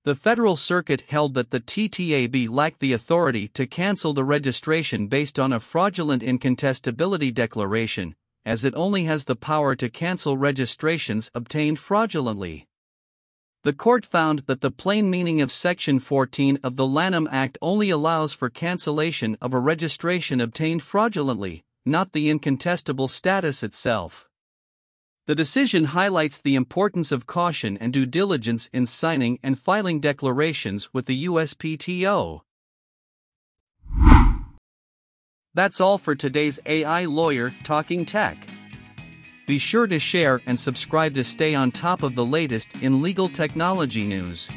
The 0.04 0.14
Federal 0.14 0.56
Circuit 0.56 1.04
held 1.08 1.32
that 1.32 1.50
the 1.50 1.60
TTAB 1.60 2.50
lacked 2.50 2.80
the 2.80 2.92
authority 2.92 3.48
to 3.48 3.66
cancel 3.66 4.12
the 4.12 4.22
registration 4.22 5.06
based 5.06 5.38
on 5.38 5.50
a 5.50 5.58
fraudulent 5.58 6.22
incontestability 6.22 7.32
declaration, 7.32 8.14
as 8.44 8.66
it 8.66 8.74
only 8.74 9.04
has 9.04 9.24
the 9.24 9.34
power 9.34 9.74
to 9.76 9.88
cancel 9.88 10.36
registrations 10.36 11.30
obtained 11.34 11.78
fraudulently. 11.78 12.66
The 13.62 13.72
court 13.72 14.04
found 14.04 14.40
that 14.40 14.60
the 14.60 14.70
plain 14.70 15.08
meaning 15.08 15.40
of 15.40 15.50
Section 15.50 15.98
14 15.98 16.58
of 16.62 16.76
the 16.76 16.86
Lanham 16.86 17.26
Act 17.32 17.56
only 17.62 17.88
allows 17.88 18.34
for 18.34 18.50
cancellation 18.50 19.38
of 19.40 19.54
a 19.54 19.58
registration 19.58 20.38
obtained 20.38 20.82
fraudulently, 20.82 21.64
not 21.86 22.12
the 22.12 22.28
incontestable 22.28 23.08
status 23.08 23.62
itself. 23.62 24.28
The 25.26 25.34
decision 25.34 25.86
highlights 25.86 26.38
the 26.38 26.54
importance 26.54 27.10
of 27.10 27.26
caution 27.26 27.78
and 27.78 27.94
due 27.94 28.04
diligence 28.04 28.68
in 28.74 28.84
signing 28.84 29.38
and 29.42 29.58
filing 29.58 29.98
declarations 29.98 30.92
with 30.92 31.06
the 31.06 31.24
USPTO. 31.24 32.42
That's 35.54 35.80
all 35.80 35.96
for 35.96 36.14
today's 36.14 36.60
AI 36.66 37.06
Lawyer 37.06 37.48
Talking 37.62 38.04
Tech. 38.04 38.36
Be 39.46 39.58
sure 39.58 39.86
to 39.86 39.98
share 39.98 40.42
and 40.46 40.60
subscribe 40.60 41.14
to 41.14 41.24
stay 41.24 41.54
on 41.54 41.70
top 41.70 42.02
of 42.02 42.14
the 42.14 42.24
latest 42.24 42.82
in 42.82 43.00
legal 43.00 43.30
technology 43.30 44.04
news. 44.04 44.50